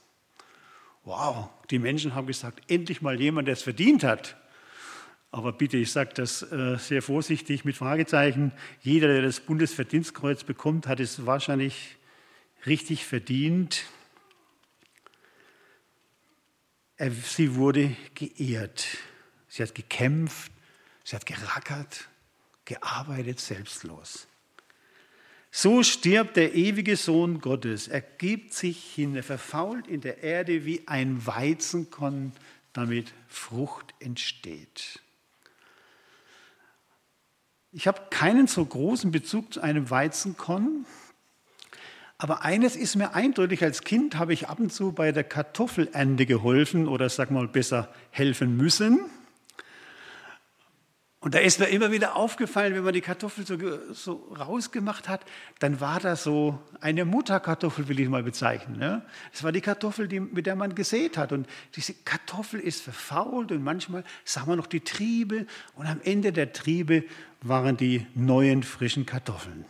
Wow, 1.04 1.50
die 1.70 1.80
Menschen 1.80 2.16
haben 2.16 2.28
gesagt, 2.28 2.70
endlich 2.70 3.02
mal 3.02 3.20
jemand, 3.20 3.48
der 3.48 3.54
es 3.54 3.64
verdient 3.64 4.04
hat. 4.04 4.36
Aber 5.32 5.54
bitte, 5.54 5.78
ich 5.78 5.92
sage 5.92 6.12
das 6.16 6.42
äh, 6.42 6.78
sehr 6.78 7.02
vorsichtig 7.02 7.64
mit 7.64 7.78
Fragezeichen. 7.78 8.52
Jeder, 8.82 9.08
der 9.10 9.22
das 9.22 9.40
Bundesverdienstkreuz 9.40 10.44
bekommt, 10.44 10.88
hat 10.88 11.00
es 11.00 11.26
wahrscheinlich 11.26 11.98
richtig 12.66 13.06
verdient. 13.06 13.86
Sie 16.98 17.56
wurde 17.56 17.96
geehrt. 18.16 18.86
Sie 19.48 19.62
hat 19.62 19.76
gekämpft. 19.76 20.52
Sie 21.04 21.16
hat 21.16 21.26
gerackert, 21.26 22.08
gearbeitet, 22.66 23.40
selbstlos. 23.40 24.28
So 25.50 25.82
stirbt 25.82 26.38
der 26.38 26.54
ewige 26.54 26.96
Sohn 26.98 27.42
Gottes. 27.42 27.88
Er 27.88 28.02
gibt 28.02 28.54
sich 28.54 28.94
hin, 28.94 29.16
er 29.16 29.24
verfault 29.24 29.88
in 29.88 30.02
der 30.02 30.22
Erde 30.22 30.66
wie 30.66 30.88
ein 30.88 31.26
Weizenkorn, 31.26 32.34
damit 32.74 33.12
Frucht 33.28 33.96
entsteht. 34.00 35.00
Ich 37.72 37.88
habe 37.88 38.02
keinen 38.10 38.48
so 38.48 38.66
großen 38.66 39.12
Bezug 39.12 39.54
zu 39.54 39.62
einem 39.62 39.92
Weizenkorn, 39.92 40.86
aber 42.18 42.44
eines 42.44 42.76
ist 42.76 42.96
mir 42.96 43.14
eindeutig, 43.14 43.64
als 43.64 43.84
Kind 43.84 44.18
habe 44.18 44.34
ich 44.34 44.50
ab 44.50 44.60
und 44.60 44.74
zu 44.74 44.92
bei 44.92 45.12
der 45.12 45.24
Kartoffelernte 45.24 46.26
geholfen 46.26 46.88
oder 46.88 47.08
sag 47.10 47.30
mal 47.30 47.48
besser 47.48 47.94
helfen 48.10 48.58
müssen. 48.58 49.02
Und 51.22 51.36
da 51.36 51.40
ist 51.40 51.60
mir 51.60 51.68
immer 51.68 51.92
wieder 51.92 52.16
aufgefallen, 52.16 52.76
wenn 52.76 52.84
man 52.84 52.94
die 52.94 53.02
Kartoffel 53.02 53.46
so, 53.46 53.58
so 53.94 54.34
rausgemacht 54.38 55.10
hat, 55.10 55.26
dann 55.60 55.82
war 55.82 56.00
da 56.00 56.16
so 56.16 56.58
eine 56.80 57.04
Mutterkartoffel, 57.04 57.90
will 57.90 58.00
ich 58.00 58.08
mal 58.08 58.24
bezeichnen. 58.24 58.82
Ja? 58.82 59.02
Das 59.34 59.44
war 59.44 59.52
die 59.52 59.60
Kartoffel, 59.60 60.08
die, 60.08 60.22
mit 60.22 60.46
der 60.46 60.56
man 60.56 60.76
gesät 60.76 61.18
hat. 61.18 61.34
Und 61.34 61.46
diese 61.76 61.94
Kartoffel 61.94 62.62
ist 62.62 62.82
verfault 62.82 63.52
und 63.52 63.62
manchmal 63.62 64.06
sah 64.24 64.46
man 64.46 64.58
noch 64.58 64.68
die 64.68 64.80
Triebe. 64.80 65.46
Und 65.76 65.88
am 65.88 66.00
Ende 66.02 66.32
der 66.32 66.54
Triebe 66.54 67.04
waren 67.42 67.76
die 67.76 68.08
neuen, 68.16 68.64
frischen 68.64 69.06
Kartoffeln. 69.06 69.66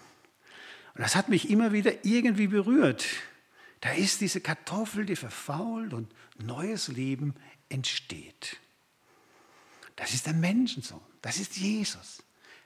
Und 0.94 1.02
das 1.02 1.16
hat 1.16 1.30
mich 1.30 1.50
immer 1.50 1.72
wieder 1.74 2.06
irgendwie 2.06 2.48
berührt. 2.48 3.08
Da 3.82 3.94
ist 3.94 4.22
diese 4.22 4.40
Kartoffel, 4.40 5.04
die 5.04 5.16
verfault 5.16 5.94
und 5.94 6.14
neues 6.38 6.90
Leben 6.90 7.34
entsteht. 7.70 8.60
Das 10.00 10.14
ist 10.14 10.26
der 10.26 10.34
Menschensohn. 10.34 11.02
Das 11.22 11.38
ist 11.38 11.58
Jesus. 11.58 12.24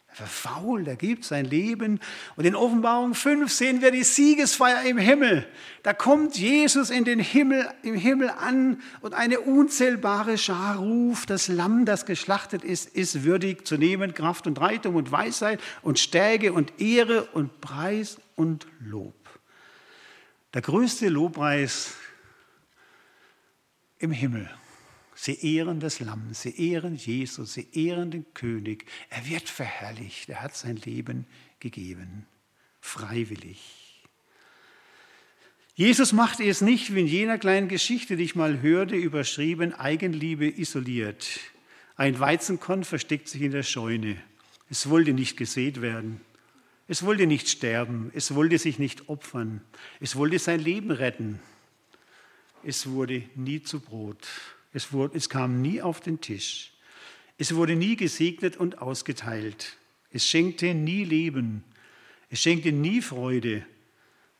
Er 0.08 0.15
verfault, 0.15 0.88
er 0.88 0.96
gibt 0.96 1.26
sein 1.26 1.46
Leben. 1.46 2.00
Und 2.36 2.46
in 2.46 2.56
Offenbarung 2.56 3.15
5 3.15 3.52
sehen 3.52 3.82
wir 3.82 3.89
die 3.89 4.04
Siegesfeier 4.04 4.84
im 4.84 5.00
Himmel. 5.00 5.48
Da 5.82 5.93
kommt 5.93 6.38
Jesus 6.38 6.91
in 6.91 7.04
den 7.04 7.19
Himmel, 7.19 7.67
im 7.82 7.96
Himmel 7.96 8.30
an 8.30 8.80
und 9.02 9.15
eine 9.15 9.39
unzählbare 9.39 10.38
Schar 10.38 10.78
ruft, 10.78 11.32
das 11.32 11.48
Lamm, 11.48 11.86
das 11.86 12.06
geschlachtet 12.06 12.63
ist, 12.63 12.89
ist 12.89 13.24
würdig 13.24 13.65
zu 13.65 13.76
nehmen, 13.78 14.13
Kraft 14.13 14.46
und 14.46 14.62
Reichtum 14.62 14.96
und 14.96 15.12
Weisheit 15.12 15.60
und 15.82 15.98
Stärke 15.98 16.54
und 16.54 16.80
Ehre 16.80 17.24
und 17.26 17.60
Preis 17.60 18.17
und 18.36 18.67
Lob. 18.80 19.15
Der 20.54 20.62
größte 20.62 21.10
Lobpreis 21.10 21.96
im 23.98 24.12
Himmel 24.12 24.48
Sie 25.25 25.55
ehren 25.55 25.79
das 25.79 26.01
Lamm, 26.01 26.33
sie 26.33 26.53
ehren 26.69 26.95
Jesus, 26.95 27.53
sie 27.53 27.69
ehren 27.71 28.12
den 28.12 28.25
König. 28.33 28.86
Er 29.09 29.25
wird 29.25 29.47
verherrlicht, 29.47 30.27
er 30.27 30.41
hat 30.41 30.53
sein 30.53 30.75
Leben 30.75 31.25
gegeben, 31.62 32.25
freiwillig. 32.81 34.03
Jesus 35.75 36.12
machte 36.12 36.43
es 36.43 36.59
nicht 36.59 36.93
wie 36.93 36.99
in 36.99 37.07
jener 37.07 37.38
kleinen 37.38 37.69
Geschichte, 37.69 38.17
die 38.17 38.25
ich 38.25 38.36
mal 38.36 38.62
hörte, 38.62 38.97
überschrieben, 38.97 39.73
Eigenliebe 39.73 40.45
isoliert. 40.45 41.39
Ein 41.95 42.19
Weizenkorn 42.19 42.83
versteckt 42.83 43.29
sich 43.29 43.43
in 43.43 43.51
der 43.51 43.63
Scheune. 43.63 44.21
Es 44.69 44.89
wollte 44.89 45.13
nicht 45.13 45.38
gesät 45.38 45.81
werden. 45.81 46.19
Es 46.89 47.05
wollte 47.05 47.27
nicht 47.27 47.47
sterben. 47.47 48.12
Es 48.13 48.36
wollte 48.36 48.57
sich 48.57 48.77
nicht 48.77 49.07
opfern. 49.07 49.62
Es 50.01 50.17
wollte 50.17 50.38
sein 50.38 50.59
Leben 50.59 50.91
retten. 50.91 51.39
Es 52.62 52.88
wurde 52.88 53.23
nie 53.36 53.63
zu 53.63 53.79
Brot. 53.79 54.27
Es, 54.73 54.91
wurde, 54.91 55.15
es 55.15 55.29
kam 55.29 55.62
nie 55.62 55.81
auf 55.81 56.01
den 56.01 56.19
Tisch. 56.19 56.73
Es 57.38 57.55
wurde 57.55 57.75
nie 57.75 57.95
gesegnet 57.95 58.57
und 58.57 58.79
ausgeteilt. 58.79 59.77
Es 60.09 60.27
schenkte 60.27 60.73
nie 60.73 61.03
Leben. 61.03 61.63
Es 62.29 62.41
schenkte 62.41 62.71
nie 62.71 63.01
Freude. 63.01 63.65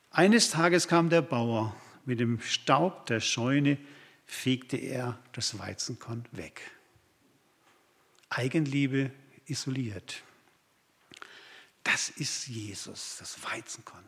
Eines 0.10 0.50
Tages 0.50 0.88
kam 0.88 1.10
der 1.10 1.22
Bauer. 1.22 1.76
Mit 2.06 2.20
dem 2.20 2.42
Staub 2.42 3.06
der 3.06 3.20
Scheune 3.20 3.78
fegte 4.26 4.78
er 4.78 5.20
das 5.32 5.58
Weizenkorn 5.60 6.26
weg. 6.32 6.62
Eigenliebe 8.30 9.12
isoliert. 9.46 10.24
Das 11.84 12.10
ist 12.10 12.48
Jesus, 12.48 13.18
das 13.20 13.44
Weizenkorn. 13.44 14.04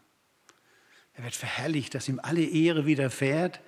Er 1.13 1.23
wird 1.23 1.35
verherrlicht, 1.35 1.93
dass 1.93 2.09
ihm 2.09 2.19
alle 2.21 2.43
Ehre 2.43 2.85
widerfährt 2.85 3.61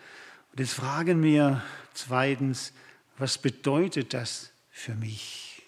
und 0.58 0.62
jetzt 0.62 0.74
fragen 0.74 1.22
wir 1.22 1.64
zweitens, 1.94 2.74
was 3.20 3.38
bedeutet 3.38 4.16
das 4.16 4.52
für 4.72 4.96
mich? 4.96 5.62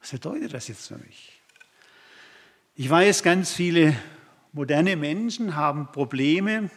Was 0.00 0.10
bedeutet 0.10 0.52
das 0.52 0.66
jetzt 0.66 0.88
für 0.88 0.98
mich? 0.98 1.40
Ich 2.74 2.90
weiß, 2.90 3.22
ganz 3.22 3.52
viele 3.52 3.96
moderne 4.50 4.96
Menschen 4.96 5.54
haben 5.54 5.92
Probleme 5.92 6.72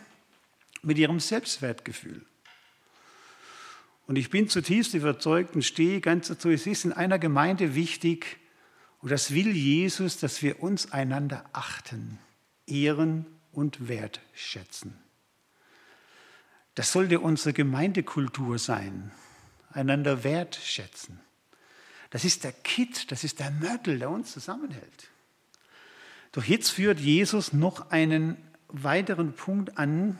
mit 0.83 0.99
ihrem 0.99 1.19
Selbstwertgefühl. 1.19 2.23
Und 4.05 4.15
ich 4.15 4.29
bin 4.29 4.47
zutiefst 4.47 4.93
überzeugt 4.93 5.55
und 5.55 5.63
stehe 5.63 6.01
ganz 6.01 6.27
dazu, 6.27 6.51
es 6.51 6.67
ist 6.67 6.85
in 6.85 6.93
einer 6.93 7.17
Gemeinde 7.17 7.73
wichtig, 7.73 8.37
und 8.99 9.09
das 9.09 9.33
will 9.33 9.55
Jesus, 9.55 10.19
dass 10.19 10.43
wir 10.43 10.61
uns 10.61 10.91
einander 10.91 11.49
achten, 11.51 12.19
ehren 12.67 13.25
und 13.51 13.87
wertschätzen. 13.87 15.01
Das 16.75 16.91
sollte 16.91 17.19
unsere 17.19 17.53
Gemeindekultur 17.53 18.57
sein, 18.57 19.11
einander 19.71 20.23
wertschätzen. 20.23 21.19
Das 22.09 22.25
ist 22.25 22.43
der 22.43 22.51
Kitt, 22.51 23.11
das 23.11 23.23
ist 23.23 23.39
der 23.39 23.51
Mörtel, 23.51 23.99
der 23.99 24.09
uns 24.09 24.31
zusammenhält. 24.31 25.09
Doch 26.31 26.43
jetzt 26.43 26.69
führt 26.69 26.99
Jesus 26.99 27.51
noch 27.51 27.91
einen 27.91 28.37
weiteren 28.69 29.33
Punkt 29.33 29.77
an. 29.77 30.17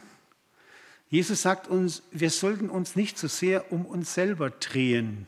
Jesus 1.10 1.42
sagt 1.42 1.68
uns, 1.68 2.04
wir 2.12 2.30
sollten 2.30 2.70
uns 2.70 2.96
nicht 2.96 3.18
so 3.18 3.28
sehr 3.28 3.72
um 3.72 3.86
uns 3.86 4.14
selber 4.14 4.50
drehen, 4.50 5.28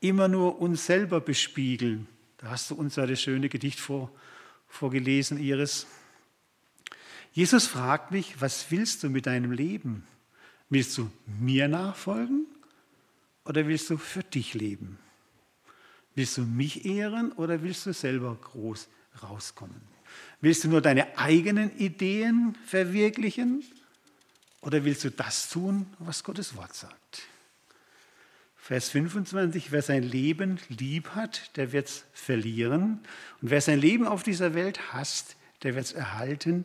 immer 0.00 0.28
nur 0.28 0.60
uns 0.60 0.86
selber 0.86 1.20
bespiegeln. 1.20 2.06
Da 2.38 2.50
hast 2.50 2.70
du 2.70 2.74
uns 2.74 2.94
das 2.94 3.20
schöne 3.20 3.48
Gedicht 3.48 3.78
vor, 3.80 4.10
vorgelesen, 4.68 5.38
Iris. 5.38 5.86
Jesus 7.32 7.66
fragt 7.66 8.10
mich, 8.10 8.40
was 8.40 8.70
willst 8.70 9.02
du 9.02 9.08
mit 9.08 9.26
deinem 9.26 9.52
Leben? 9.52 10.06
Willst 10.68 10.96
du 10.98 11.10
mir 11.26 11.66
nachfolgen 11.66 12.46
oder 13.44 13.66
willst 13.66 13.88
du 13.88 13.96
für 13.96 14.22
dich 14.22 14.52
leben? 14.54 14.98
Willst 16.14 16.36
du 16.36 16.42
mich 16.42 16.84
ehren 16.84 17.32
oder 17.32 17.62
willst 17.62 17.86
du 17.86 17.94
selber 17.94 18.36
groß 18.36 18.88
rauskommen? 19.22 19.80
Willst 20.42 20.64
du 20.64 20.68
nur 20.68 20.82
deine 20.82 21.18
eigenen 21.18 21.74
Ideen 21.78 22.56
verwirklichen 22.66 23.64
oder 24.60 24.84
willst 24.84 25.04
du 25.04 25.10
das 25.10 25.48
tun, 25.48 25.86
was 25.98 26.24
Gottes 26.24 26.54
Wort 26.54 26.74
sagt? 26.74 27.22
Vers 28.56 28.90
25, 28.90 29.72
wer 29.72 29.82
sein 29.82 30.02
Leben 30.02 30.60
lieb 30.68 31.10
hat, 31.10 31.56
der 31.56 31.72
wird 31.72 31.88
es 31.88 32.04
verlieren. 32.12 33.00
Und 33.40 33.50
wer 33.50 33.60
sein 33.60 33.80
Leben 33.80 34.06
auf 34.06 34.22
dieser 34.22 34.54
Welt 34.54 34.92
hasst, 34.92 35.36
der 35.62 35.74
wird 35.74 35.86
es 35.86 35.92
erhalten 35.92 36.64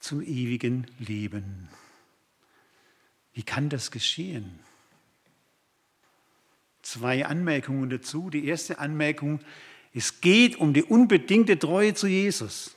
zum 0.00 0.22
ewigen 0.22 0.86
Leben. 0.98 1.68
Wie 3.34 3.42
kann 3.42 3.68
das 3.68 3.90
geschehen? 3.90 4.58
Zwei 6.82 7.26
Anmerkungen 7.26 7.90
dazu. 7.90 8.30
Die 8.30 8.46
erste 8.46 8.78
Anmerkung, 8.78 9.40
es 9.92 10.20
geht 10.20 10.56
um 10.56 10.72
die 10.72 10.84
unbedingte 10.84 11.58
Treue 11.58 11.94
zu 11.94 12.06
Jesus. 12.06 12.76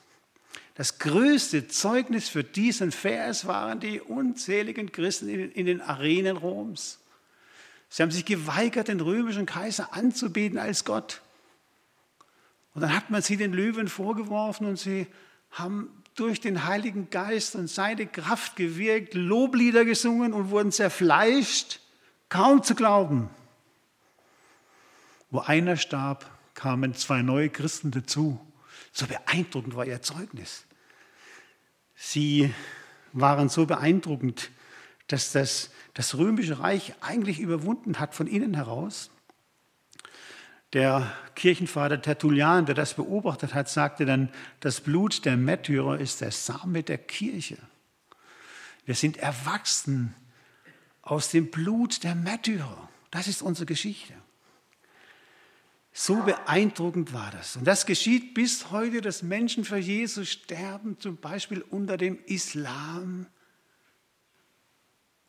Das 0.76 0.98
größte 0.98 1.68
Zeugnis 1.68 2.30
für 2.30 2.44
diesen 2.44 2.92
Vers 2.92 3.46
waren 3.46 3.80
die 3.80 4.00
unzähligen 4.00 4.92
Christen 4.92 5.28
in 5.28 5.66
den 5.66 5.82
Arenen 5.82 6.38
Roms. 6.38 7.00
Sie 7.90 8.02
haben 8.02 8.12
sich 8.12 8.26
geweigert, 8.26 8.88
den 8.88 9.02
römischen 9.02 9.46
Kaiser 9.46 9.94
anzubeten 9.94 10.58
als 10.58 10.86
Gott. 10.86 11.22
Und 12.74 12.82
dann 12.82 12.96
hat 12.96 13.10
man 13.10 13.22
sie 13.22 13.36
den 13.36 13.52
Löwen 13.52 13.88
vorgeworfen 13.88 14.68
und 14.68 14.78
sie 14.78 15.08
haben 15.52 15.99
durch 16.20 16.42
den 16.42 16.66
Heiligen 16.66 17.10
Geist 17.10 17.56
und 17.56 17.68
seine 17.68 18.06
Kraft 18.06 18.56
gewirkt, 18.56 19.14
Loblieder 19.14 19.86
gesungen 19.86 20.34
und 20.34 20.50
wurden 20.50 20.72
zerfleischt, 20.72 21.80
kaum 22.30 22.64
zu 22.64 22.76
glauben. 22.76 23.30
Wo 25.32 25.40
einer 25.40 25.78
starb, 25.78 26.30
kamen 26.54 26.94
zwei 26.94 27.22
neue 27.22 27.50
Christen 27.50 27.92
dazu. 27.92 28.40
So 28.92 29.08
beeindruckend 29.08 29.76
war 29.76 29.86
ihr 29.86 30.02
Zeugnis. 30.02 30.66
Sie 31.96 32.54
waren 33.14 33.50
so 33.50 33.66
beeindruckend, 33.66 34.52
dass 35.08 35.32
das 35.32 35.70
das 35.94 36.18
römische 36.18 36.60
Reich 36.60 36.94
eigentlich 37.02 37.40
überwunden 37.40 38.00
hat 38.00 38.16
von 38.16 38.26
innen 38.26 38.54
heraus. 38.54 39.10
Der 40.74 41.12
Kirchenvater 41.36 42.02
Tertullian, 42.02 42.66
der 42.66 42.76
das 42.76 42.94
beobachtet 42.94 43.54
hat, 43.54 43.70
sagte 43.70 44.06
dann, 44.06 44.30
das 44.60 44.82
Blut 44.82 45.26
der 45.26 45.36
Märtyrer 45.36 46.00
ist 46.00 46.22
der 46.22 46.32
Same 46.32 46.84
der 46.84 47.00
Kirche. 47.00 47.58
Wir 48.86 48.96
sind 48.96 49.18
erwachsen 49.18 50.14
aus 51.02 51.32
dem 51.32 51.50
Blut 51.50 52.04
der 52.04 52.16
Märtyrer. 52.16 52.90
Das 53.10 53.28
ist 53.28 53.42
unsere 53.42 53.66
Geschichte. 53.66 54.14
So 55.92 56.22
beeindruckend 56.22 57.14
war 57.14 57.32
das. 57.32 57.56
Und 57.56 57.66
das 57.66 57.86
geschieht 57.88 58.36
bis 58.36 58.70
heute, 58.70 59.02
dass 59.02 59.24
Menschen 59.24 59.66
für 59.66 59.78
Jesus 59.78 60.30
sterben, 60.30 61.00
zum 61.00 61.18
Beispiel 61.18 61.62
unter 61.62 61.98
dem 61.98 62.20
Islam, 62.26 63.26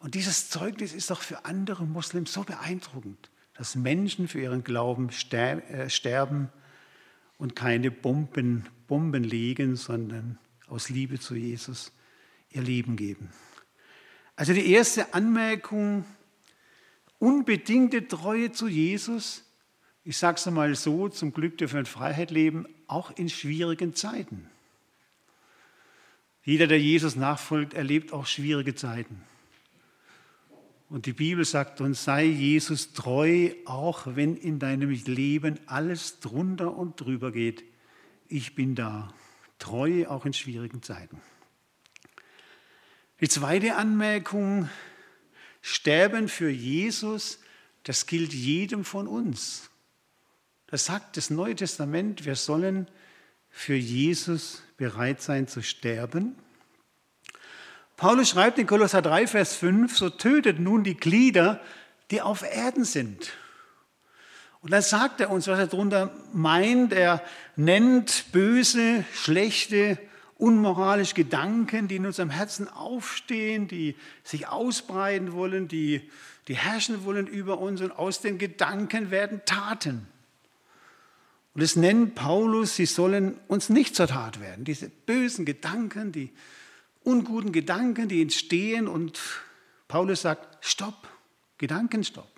und 0.01 0.15
dieses 0.15 0.49
Zeugnis 0.49 0.95
ist 0.95 1.11
doch 1.11 1.21
für 1.21 1.45
andere 1.45 1.85
Muslims 1.85 2.33
so 2.33 2.43
beeindruckend, 2.43 3.30
dass 3.61 3.75
Menschen 3.75 4.27
für 4.27 4.41
ihren 4.41 4.65
Glauben 4.65 5.11
äh, 5.33 5.91
sterben 5.91 6.49
und 7.37 7.55
keine 7.55 7.91
Bomben, 7.91 8.65
Bomben 8.89 9.23
legen, 9.23 9.77
sondern 9.77 10.39
aus 10.67 10.89
Liebe 10.89 11.21
zu 11.21 11.35
Jesus 11.35 11.93
ihr 12.49 12.63
Leben 12.63 12.97
geben. 12.97 13.29
Also 14.35 14.55
die 14.55 14.73
erste 14.73 15.13
Anmerkung, 15.13 16.07
unbedingte 17.19 18.09
Treue 18.09 18.51
zu 18.51 18.67
Jesus, 18.67 19.45
ich 20.05 20.17
sage 20.17 20.37
es 20.39 20.47
einmal 20.47 20.75
so, 20.75 21.11
zum 21.11 21.35
Glück 21.35 21.59
dürfen 21.59 21.75
wir 21.75 21.81
in 21.81 21.87
Freiheit 21.87 22.31
leben, 22.31 22.65
auch 22.87 23.11
in 23.11 23.29
schwierigen 23.29 23.95
Zeiten. 23.95 24.49
Jeder, 26.45 26.67
der 26.67 26.81
Jesus 26.81 27.15
nachfolgt, 27.15 27.75
erlebt 27.75 28.15
auch 28.15 28.25
schwierige 28.25 28.75
Zeiten. 28.75 29.21
Und 30.91 31.07
die 31.07 31.13
Bibel 31.13 31.45
sagt 31.45 31.81
uns, 31.81 32.03
sei 32.03 32.25
Jesus 32.25 32.93
treu, 32.93 33.53
auch 33.65 34.07
wenn 34.17 34.37
in 34.37 34.59
deinem 34.59 34.91
Leben 34.91 35.61
alles 35.67 36.19
drunter 36.19 36.77
und 36.77 37.01
drüber 37.01 37.31
geht. 37.31 37.63
Ich 38.27 38.57
bin 38.57 38.75
da. 38.75 39.15
Treu 39.61 40.09
auch 40.09 40.27
in 40.27 40.33
schwierigen 40.33 40.83
Zeiten. 40.83 41.21
Die 43.21 43.29
zweite 43.29 43.77
Anmerkung, 43.77 44.69
Sterben 45.63 46.29
für 46.29 46.51
Jesus, 46.51 47.39
das 47.85 48.07
gilt 48.07 48.33
jedem 48.33 48.85
von 48.85 49.07
uns. 49.07 49.71
Das 50.67 50.87
sagt 50.87 51.17
das 51.17 51.31
Neue 51.31 51.55
Testament, 51.55 52.25
wir 52.25 52.35
sollen 52.35 52.89
für 53.49 53.75
Jesus 53.75 54.63
bereit 54.77 55.23
sein 55.23 55.47
zu 55.47 55.63
sterben. 55.63 56.35
Paulus 58.01 58.31
schreibt 58.31 58.59
in 58.59 58.67
Kolosser 58.67 59.03
3, 59.03 59.27
Vers 59.27 59.57
5, 59.57 59.95
so 59.95 60.09
tötet 60.09 60.59
nun 60.59 60.85
die 60.85 60.97
Glieder, 60.97 61.61
die 62.11 62.23
auf 62.23 62.43
Erden 62.43 62.85
sind. 62.85 63.33
Und 64.63 64.71
dann 64.71 64.81
sagt 64.81 65.21
er 65.21 65.29
uns, 65.29 65.47
was 65.49 65.59
er 65.59 65.67
darunter 65.67 66.11
meint. 66.33 66.95
Er 66.95 67.23
nennt 67.57 68.33
böse, 68.33 69.05
schlechte, 69.13 69.99
unmoralische 70.39 71.13
Gedanken, 71.13 71.89
die 71.89 71.97
in 71.97 72.07
unserem 72.07 72.31
Herzen 72.31 72.71
aufstehen, 72.71 73.69
die 73.69 73.97
sich 74.25 74.49
ausbreiten 74.49 75.35
wollen, 75.35 75.69
die, 75.69 76.11
die 76.49 76.57
herrschen 76.57 77.05
wollen 77.05 77.27
über 77.27 77.59
uns. 77.59 77.83
Und 77.83 77.93
aus 77.93 78.23
den 78.23 78.39
Gedanken 78.39 79.11
werden 79.11 79.43
Taten. 79.45 80.07
Und 81.53 81.61
es 81.61 81.77
nennt 81.77 82.15
Paulus, 82.15 82.77
sie 82.77 82.87
sollen 82.87 83.39
uns 83.47 83.69
nicht 83.69 83.95
zur 83.95 84.07
Tat 84.07 84.41
werden. 84.41 84.65
Diese 84.65 84.89
bösen 84.89 85.45
Gedanken, 85.45 86.13
die 86.13 86.33
unguten 87.03 87.53
Gedanken, 87.53 88.09
die 88.09 88.23
entstehen 88.23 88.89
und 88.89 89.21
Paulus 89.89 90.23
sagt, 90.23 90.65
stopp, 90.65 91.09
Gedankenstopp. 91.59 92.31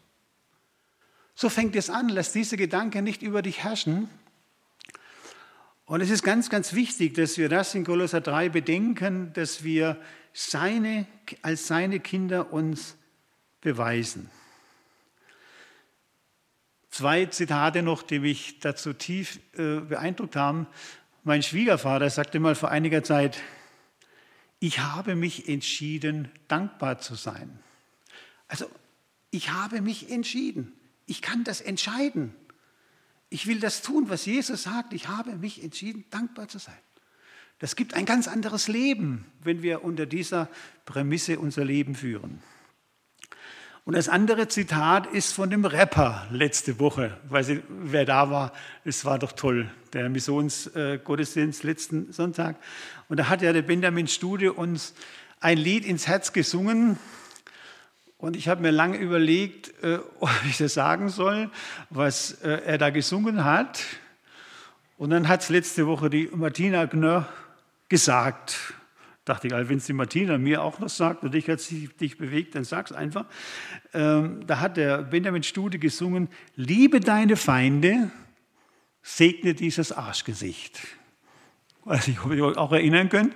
So 1.35 1.48
fängt 1.48 1.77
es 1.77 1.90
an, 1.90 2.09
lass 2.09 2.33
diese 2.33 2.57
Gedanken 2.57 3.05
nicht 3.05 3.22
über 3.22 3.42
dich 3.42 3.64
herrschen. 3.64 4.09
Und 5.85 6.01
es 6.01 6.11
ist 6.11 6.22
ganz, 6.22 6.48
ganz 6.48 6.75
wichtig, 6.75 7.14
dass 7.14 7.38
wir 7.38 7.48
das 7.48 7.75
in 7.75 7.85
Kolosser 7.85 8.20
3 8.20 8.48
bedenken, 8.48 9.33
dass 9.33 9.64
wir 9.64 10.01
seine, 10.33 11.07
als 11.42 11.66
seine 11.66 12.01
Kinder 12.01 12.53
uns 12.53 12.96
beweisen. 13.61 14.31
Zwei 16.90 17.27
Zitate 17.27 17.83
noch, 17.83 18.03
die 18.03 18.18
mich 18.18 18.61
dazu 18.61 18.92
tief 18.92 19.40
äh, 19.55 19.81
beeindruckt 19.81 20.37
haben. 20.37 20.66
Mein 21.25 21.42
Schwiegervater 21.42 22.11
sagte 22.11 22.38
mal 22.38 22.55
vor 22.55 22.70
einiger 22.70 23.03
Zeit, 23.03 23.38
ich 24.62 24.79
habe 24.79 25.16
mich 25.16 25.48
entschieden, 25.48 26.31
dankbar 26.46 27.01
zu 27.01 27.16
sein. 27.16 27.59
Also, 28.46 28.70
ich 29.33 29.51
habe 29.51 29.81
mich 29.81 30.09
entschieden. 30.09 30.72
Ich 31.05 31.20
kann 31.20 31.42
das 31.42 31.61
entscheiden. 31.61 32.33
Ich 33.29 33.48
will 33.48 33.59
das 33.59 33.83
tun, 33.83 34.09
was 34.09 34.25
Jesus 34.25 34.62
sagt. 34.62 34.92
Ich 34.92 35.09
habe 35.09 35.35
mich 35.35 35.64
entschieden, 35.64 36.05
dankbar 36.11 36.46
zu 36.46 36.59
sein. 36.59 36.79
Das 37.59 37.75
gibt 37.75 37.94
ein 37.94 38.05
ganz 38.05 38.29
anderes 38.29 38.68
Leben, 38.68 39.25
wenn 39.42 39.62
wir 39.64 39.83
unter 39.83 40.07
dieser 40.07 40.48
Prämisse 40.85 41.40
unser 41.40 41.64
Leben 41.64 41.96
führen. 41.96 42.40
Und 43.85 43.97
das 43.97 44.09
andere 44.09 44.47
Zitat 44.47 45.09
ist 45.09 45.33
von 45.33 45.51
dem 45.51 45.64
Rapper 45.64 46.29
letzte 46.31 46.79
Woche. 46.79 47.18
Ich 47.27 47.33
weiß 47.33 47.49
nicht, 47.49 47.62
wer 47.68 48.05
da 48.05 48.31
war. 48.31 48.53
Es 48.85 49.05
war 49.05 49.18
doch 49.18 49.33
toll, 49.33 49.68
der 49.92 50.09
Missionsgottesdienst 50.09 51.64
letzten 51.64 52.12
Sonntag. 52.12 52.57
Und 53.09 53.16
da 53.16 53.29
hat 53.29 53.42
ja 53.42 53.53
der 53.53 53.62
Benjamin 53.62 54.07
Stude 54.07 54.53
uns 54.53 54.95
ein 55.40 55.59
Lied 55.59 55.85
ins 55.85 56.07
Herz 56.07 56.33
gesungen. 56.33 56.97
Und 58.18 58.37
ich 58.37 58.47
habe 58.47 58.62
mir 58.62 58.71
lange 58.71 58.99
überlegt, 58.99 59.75
äh, 59.83 59.99
ob 60.21 60.31
ich 60.49 60.59
das 60.59 60.75
sagen 60.75 61.09
soll, 61.09 61.51
was 61.90 62.40
äh, 62.42 62.62
er 62.64 62.79
da 62.79 62.90
gesungen 62.90 63.45
hat. 63.45 63.83
Und 64.97 65.11
dann 65.11 65.27
hat 65.27 65.42
es 65.42 65.49
letzte 65.49 65.88
Woche 65.88 66.09
die 66.09 66.31
Martina 66.33 66.85
Gnör 66.85 67.27
gesagt. 67.88 68.75
Dachte 69.24 69.46
ich, 69.46 69.52
wenn 69.52 69.78
es 69.78 69.87
die 69.87 69.92
Martina 69.92 70.37
mir 70.37 70.62
auch 70.62 70.80
noch 70.80 70.88
sagt 70.88 71.22
und 71.22 71.32
dich 71.32 71.48
hat 71.48 71.61
sich 71.61 71.94
dich 71.96 72.18
bewegt, 72.18 72.56
dann 72.56 72.64
sag's 72.64 72.90
einfach. 72.90 73.26
Ähm, 73.94 74.44
da 74.46 74.58
hat 74.58 74.76
der 74.76 75.02
Benjamin 75.02 75.44
Stude 75.44 75.78
gesungen: 75.78 76.28
Liebe 76.56 76.98
deine 76.98 77.37
Feinde, 77.37 78.11
segne 79.02 79.54
dieses 79.54 79.92
Arschgesicht. 79.92 80.80
Weiß 81.85 82.08
ich, 82.08 82.24
ob 82.24 82.32
ihr 82.32 82.44
euch 82.44 82.56
auch 82.56 82.72
erinnern 82.72 83.08
könnt. 83.08 83.35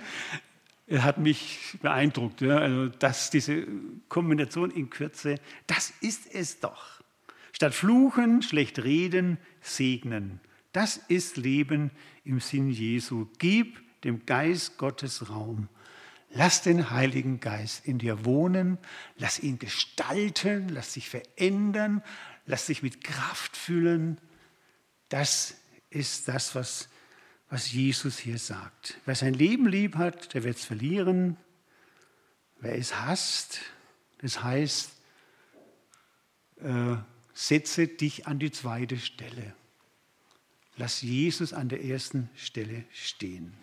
Er 0.87 1.03
hat 1.03 1.17
mich 1.17 1.77
beeindruckt. 1.81 2.41
Ja, 2.41 2.57
also 2.57 2.87
dass 2.87 3.29
diese 3.29 3.65
Kombination 4.09 4.71
in 4.71 4.89
Kürze, 4.89 5.35
das 5.67 5.93
ist 6.01 6.33
es 6.33 6.59
doch. 6.59 7.01
Statt 7.51 7.73
fluchen, 7.73 8.41
schlecht 8.41 8.83
reden, 8.83 9.37
segnen. 9.61 10.39
Das 10.73 10.97
ist 10.97 11.37
Leben 11.37 11.91
im 12.23 12.39
Sinn 12.39 12.69
Jesu. 12.69 13.27
Gib 13.39 13.79
dem 14.03 14.25
Geist 14.25 14.77
Gottes 14.77 15.29
Raum. 15.29 15.67
Lass 16.37 16.61
den 16.61 16.91
Heiligen 16.91 17.39
Geist 17.39 17.87
in 17.87 17.97
dir 17.97 18.23
wohnen, 18.23 18.77
lass 19.17 19.39
ihn 19.39 19.57
gestalten, 19.57 20.69
lass 20.69 20.93
sich 20.93 21.09
verändern, 21.09 22.03
lass 22.45 22.67
dich 22.67 22.83
mit 22.83 23.03
Kraft 23.03 23.57
füllen. 23.57 24.21
Das 25.09 25.55
ist 25.89 26.27
das, 26.27 26.53
was, 26.53 26.89
was 27.49 27.71
Jesus 27.71 28.19
hier 28.19 28.37
sagt. 28.37 28.99
Wer 29.05 29.15
sein 29.15 29.33
Leben 29.33 29.67
lieb 29.67 29.95
hat, 29.95 30.35
der 30.35 30.43
wird 30.43 30.57
es 30.57 30.65
verlieren. 30.65 31.37
Wer 32.59 32.77
es 32.77 32.93
hasst, 32.99 33.61
das 34.19 34.43
heißt, 34.43 34.91
äh, 36.57 36.97
setze 37.33 37.87
dich 37.87 38.27
an 38.27 38.37
die 38.37 38.51
zweite 38.51 38.99
Stelle. 38.99 39.55
Lass 40.75 41.01
Jesus 41.01 41.51
an 41.51 41.67
der 41.67 41.83
ersten 41.83 42.29
Stelle 42.35 42.83
stehen. 42.93 43.53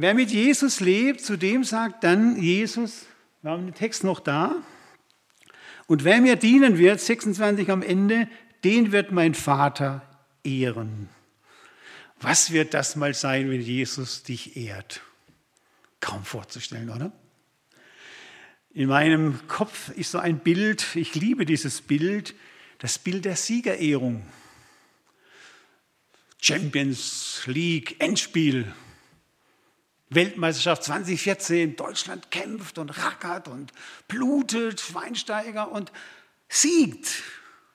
Wer 0.00 0.14
mit 0.14 0.30
Jesus 0.30 0.78
lebt, 0.78 1.22
zu 1.22 1.36
dem 1.36 1.64
sagt 1.64 2.04
dann 2.04 2.40
Jesus, 2.40 3.06
wir 3.42 3.50
haben 3.50 3.66
den 3.66 3.74
Text 3.74 4.04
noch 4.04 4.20
da, 4.20 4.54
und 5.88 6.04
wer 6.04 6.20
mir 6.20 6.36
dienen 6.36 6.78
wird, 6.78 7.00
26 7.00 7.68
am 7.68 7.82
Ende, 7.82 8.28
den 8.62 8.92
wird 8.92 9.10
mein 9.10 9.34
Vater 9.34 10.02
ehren. 10.44 11.08
Was 12.20 12.52
wird 12.52 12.74
das 12.74 12.94
mal 12.94 13.12
sein, 13.12 13.50
wenn 13.50 13.60
Jesus 13.60 14.22
dich 14.22 14.56
ehrt? 14.56 15.00
Kaum 15.98 16.24
vorzustellen, 16.24 16.90
oder? 16.90 17.10
In 18.70 18.90
meinem 18.90 19.48
Kopf 19.48 19.88
ist 19.96 20.12
so 20.12 20.20
ein 20.20 20.38
Bild, 20.38 20.94
ich 20.94 21.16
liebe 21.16 21.44
dieses 21.44 21.80
Bild, 21.80 22.36
das 22.78 23.00
Bild 23.00 23.24
der 23.24 23.34
Siegerehrung. 23.34 24.24
Champions 26.40 27.42
League, 27.46 27.96
Endspiel, 27.98 28.72
Weltmeisterschaft 30.10 30.84
2014, 30.84 31.76
Deutschland 31.76 32.30
kämpft 32.30 32.78
und 32.78 32.90
rackert 32.90 33.48
und 33.48 33.72
blutet, 34.08 34.80
Schweinsteiger 34.80 35.70
und 35.70 35.92
siegt. 36.48 37.22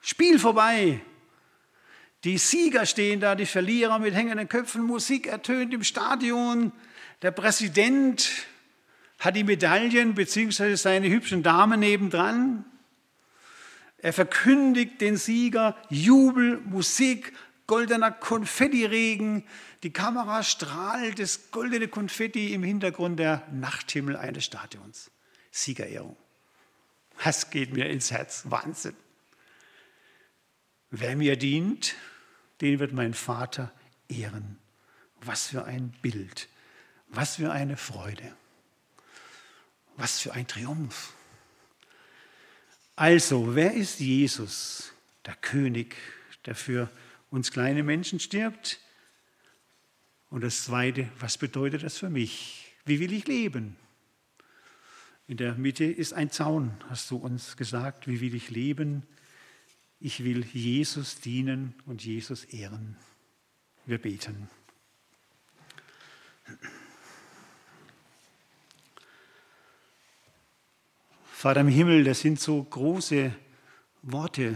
Spiel 0.01 0.39
vorbei. 0.39 1.01
Die 2.23 2.37
Sieger 2.37 2.85
stehen 2.85 3.19
da, 3.19 3.35
die 3.35 3.45
Verlierer 3.45 3.99
mit 3.99 4.13
hängenden 4.13 4.49
Köpfen, 4.49 4.83
Musik 4.83 5.27
ertönt 5.27 5.73
im 5.73 5.83
Stadion. 5.83 6.71
Der 7.21 7.31
Präsident 7.31 8.29
hat 9.19 9.35
die 9.35 9.43
Medaillen 9.43 10.15
bzw. 10.15 10.75
seine 10.75 11.09
hübschen 11.09 11.43
Damen 11.43 11.79
nebendran. 11.79 12.65
Er 13.97 14.11
verkündigt 14.11 14.99
den 15.01 15.17
Sieger, 15.17 15.77
Jubel, 15.89 16.59
Musik, 16.65 17.31
goldener 17.67 18.11
Konfettiregen. 18.11 19.45
Die 19.83 19.91
Kamera 19.91 20.43
strahlt 20.43 21.19
das 21.19 21.51
goldene 21.51 21.89
Konfetti 21.89 22.53
im 22.53 22.63
Hintergrund 22.63 23.19
der 23.19 23.45
Nachthimmel 23.51 24.15
eines 24.15 24.45
Stadions. 24.45 25.11
Siegerehrung. 25.51 26.15
Das 27.21 27.51
geht 27.51 27.73
mir 27.73 27.89
ins 27.89 28.09
Herz. 28.09 28.43
Wahnsinn. 28.45 28.95
Wer 30.89 31.17
mir 31.17 31.37
dient, 31.37 31.95
den 32.61 32.79
wird 32.79 32.93
mein 32.93 33.13
Vater 33.13 33.73
ehren. 34.07 34.57
Was 35.19 35.47
für 35.47 35.65
ein 35.65 35.89
Bild, 36.01 36.47
was 37.09 37.35
für 37.35 37.51
eine 37.51 37.77
Freude, 37.77 38.35
was 39.97 40.19
für 40.19 40.33
ein 40.33 40.47
Triumph. 40.47 41.13
Also, 42.95 43.55
wer 43.55 43.73
ist 43.73 43.99
Jesus, 43.99 44.93
der 45.25 45.35
König, 45.35 45.95
der 46.45 46.55
für 46.55 46.89
uns 47.31 47.51
kleine 47.51 47.83
Menschen 47.83 48.19
stirbt? 48.19 48.79
Und 50.33 50.41
das 50.41 50.63
Zweite, 50.63 51.11
was 51.19 51.37
bedeutet 51.37 51.83
das 51.83 51.99
für 51.99 52.09
mich? 52.09 52.73
Wie 52.85 52.99
will 52.99 53.13
ich 53.13 53.27
leben? 53.27 53.75
In 55.27 55.37
der 55.37 55.53
Mitte 55.53 55.85
ist 55.85 56.11
ein 56.13 56.31
Zaun, 56.31 56.71
hast 56.89 57.11
du 57.11 57.17
uns 57.17 57.55
gesagt. 57.55 58.07
Wie 58.07 58.19
will 58.19 58.33
ich 58.33 58.49
leben? 58.49 59.03
Ich 59.99 60.23
will 60.23 60.43
Jesus 60.43 61.21
dienen 61.21 61.75
und 61.85 62.03
Jesus 62.03 62.45
ehren. 62.45 62.97
Wir 63.85 63.99
beten. 63.99 64.49
Vater 71.31 71.61
im 71.61 71.67
Himmel, 71.67 72.05
das 72.05 72.21
sind 72.21 72.39
so 72.39 72.63
große 72.63 73.35
Worte, 74.01 74.55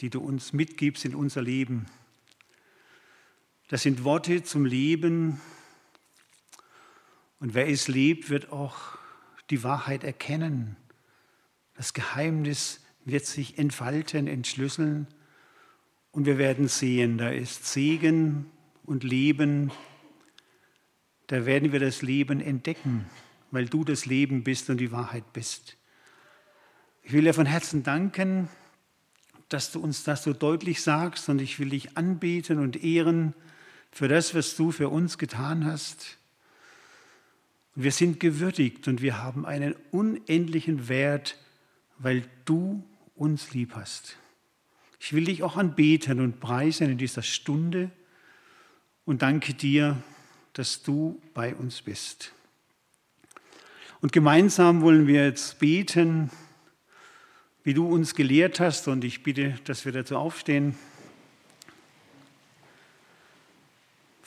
die 0.00 0.08
du 0.08 0.20
uns 0.22 0.54
mitgibst 0.54 1.04
in 1.04 1.14
unser 1.14 1.42
Leben. 1.42 1.84
Das 3.70 3.82
sind 3.82 4.02
Worte 4.02 4.42
zum 4.42 4.64
Leben. 4.64 5.40
Und 7.38 7.54
wer 7.54 7.68
es 7.68 7.86
lebt, 7.86 8.28
wird 8.28 8.50
auch 8.50 8.98
die 9.48 9.62
Wahrheit 9.62 10.02
erkennen. 10.02 10.74
Das 11.74 11.94
Geheimnis 11.94 12.80
wird 13.04 13.26
sich 13.26 13.58
entfalten, 13.58 14.26
entschlüsseln 14.26 15.06
und 16.10 16.26
wir 16.26 16.36
werden 16.36 16.66
sehen, 16.66 17.16
da 17.16 17.28
ist 17.28 17.64
Segen 17.64 18.50
und 18.82 19.04
Leben. 19.04 19.70
Da 21.28 21.46
werden 21.46 21.70
wir 21.70 21.78
das 21.78 22.02
Leben 22.02 22.40
entdecken, 22.40 23.06
weil 23.52 23.66
du 23.66 23.84
das 23.84 24.04
Leben 24.04 24.42
bist 24.42 24.68
und 24.68 24.78
die 24.78 24.90
Wahrheit 24.90 25.32
bist. 25.32 25.76
Ich 27.04 27.12
will 27.12 27.22
dir 27.22 27.34
von 27.34 27.46
Herzen 27.46 27.84
danken, 27.84 28.48
dass 29.48 29.70
du 29.70 29.78
uns 29.78 30.02
das 30.02 30.24
so 30.24 30.32
deutlich 30.32 30.82
sagst 30.82 31.28
und 31.28 31.40
ich 31.40 31.60
will 31.60 31.70
dich 31.70 31.96
anbeten 31.96 32.58
und 32.58 32.82
ehren 32.82 33.32
für 33.90 34.08
das, 34.08 34.34
was 34.34 34.56
du 34.56 34.70
für 34.70 34.88
uns 34.88 35.18
getan 35.18 35.64
hast. 35.64 36.16
wir 37.74 37.92
sind 37.92 38.20
gewürdigt 38.20 38.88
und 38.88 39.00
wir 39.00 39.22
haben 39.22 39.46
einen 39.46 39.74
unendlichen 39.90 40.88
Wert, 40.88 41.38
weil 41.98 42.24
du 42.44 42.84
uns 43.14 43.52
lieb 43.52 43.74
hast. 43.74 44.16
Ich 44.98 45.12
will 45.14 45.24
dich 45.24 45.42
auch 45.42 45.56
anbeten 45.56 46.20
und 46.20 46.40
preisen 46.40 46.90
in 46.90 46.98
dieser 46.98 47.22
Stunde 47.22 47.90
und 49.04 49.22
danke 49.22 49.54
dir, 49.54 50.02
dass 50.52 50.82
du 50.82 51.20
bei 51.32 51.54
uns 51.54 51.82
bist. 51.82 52.32
Und 54.00 54.12
gemeinsam 54.12 54.82
wollen 54.82 55.06
wir 55.06 55.24
jetzt 55.24 55.58
beten, 55.58 56.30
wie 57.62 57.74
du 57.74 57.86
uns 57.86 58.14
gelehrt 58.14 58.60
hast, 58.60 58.88
und 58.88 59.04
ich 59.04 59.22
bitte, 59.22 59.58
dass 59.64 59.84
wir 59.84 59.92
dazu 59.92 60.16
aufstehen. 60.16 60.76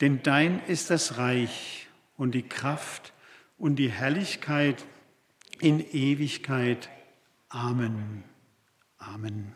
Denn 0.00 0.22
dein 0.22 0.62
ist 0.66 0.90
das 0.90 1.16
Reich 1.18 1.88
und 2.16 2.32
die 2.32 2.46
Kraft 2.46 3.12
und 3.58 3.76
die 3.76 3.90
Herrlichkeit 3.90 4.84
in 5.60 5.80
Ewigkeit. 5.80 6.90
Amen. 7.48 8.24
Amen. 8.98 9.54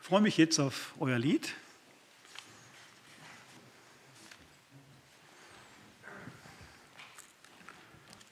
Ich 0.00 0.06
freue 0.06 0.20
mich 0.20 0.36
jetzt 0.36 0.58
auf 0.58 0.94
euer 0.98 1.18
Lied. 1.18 1.54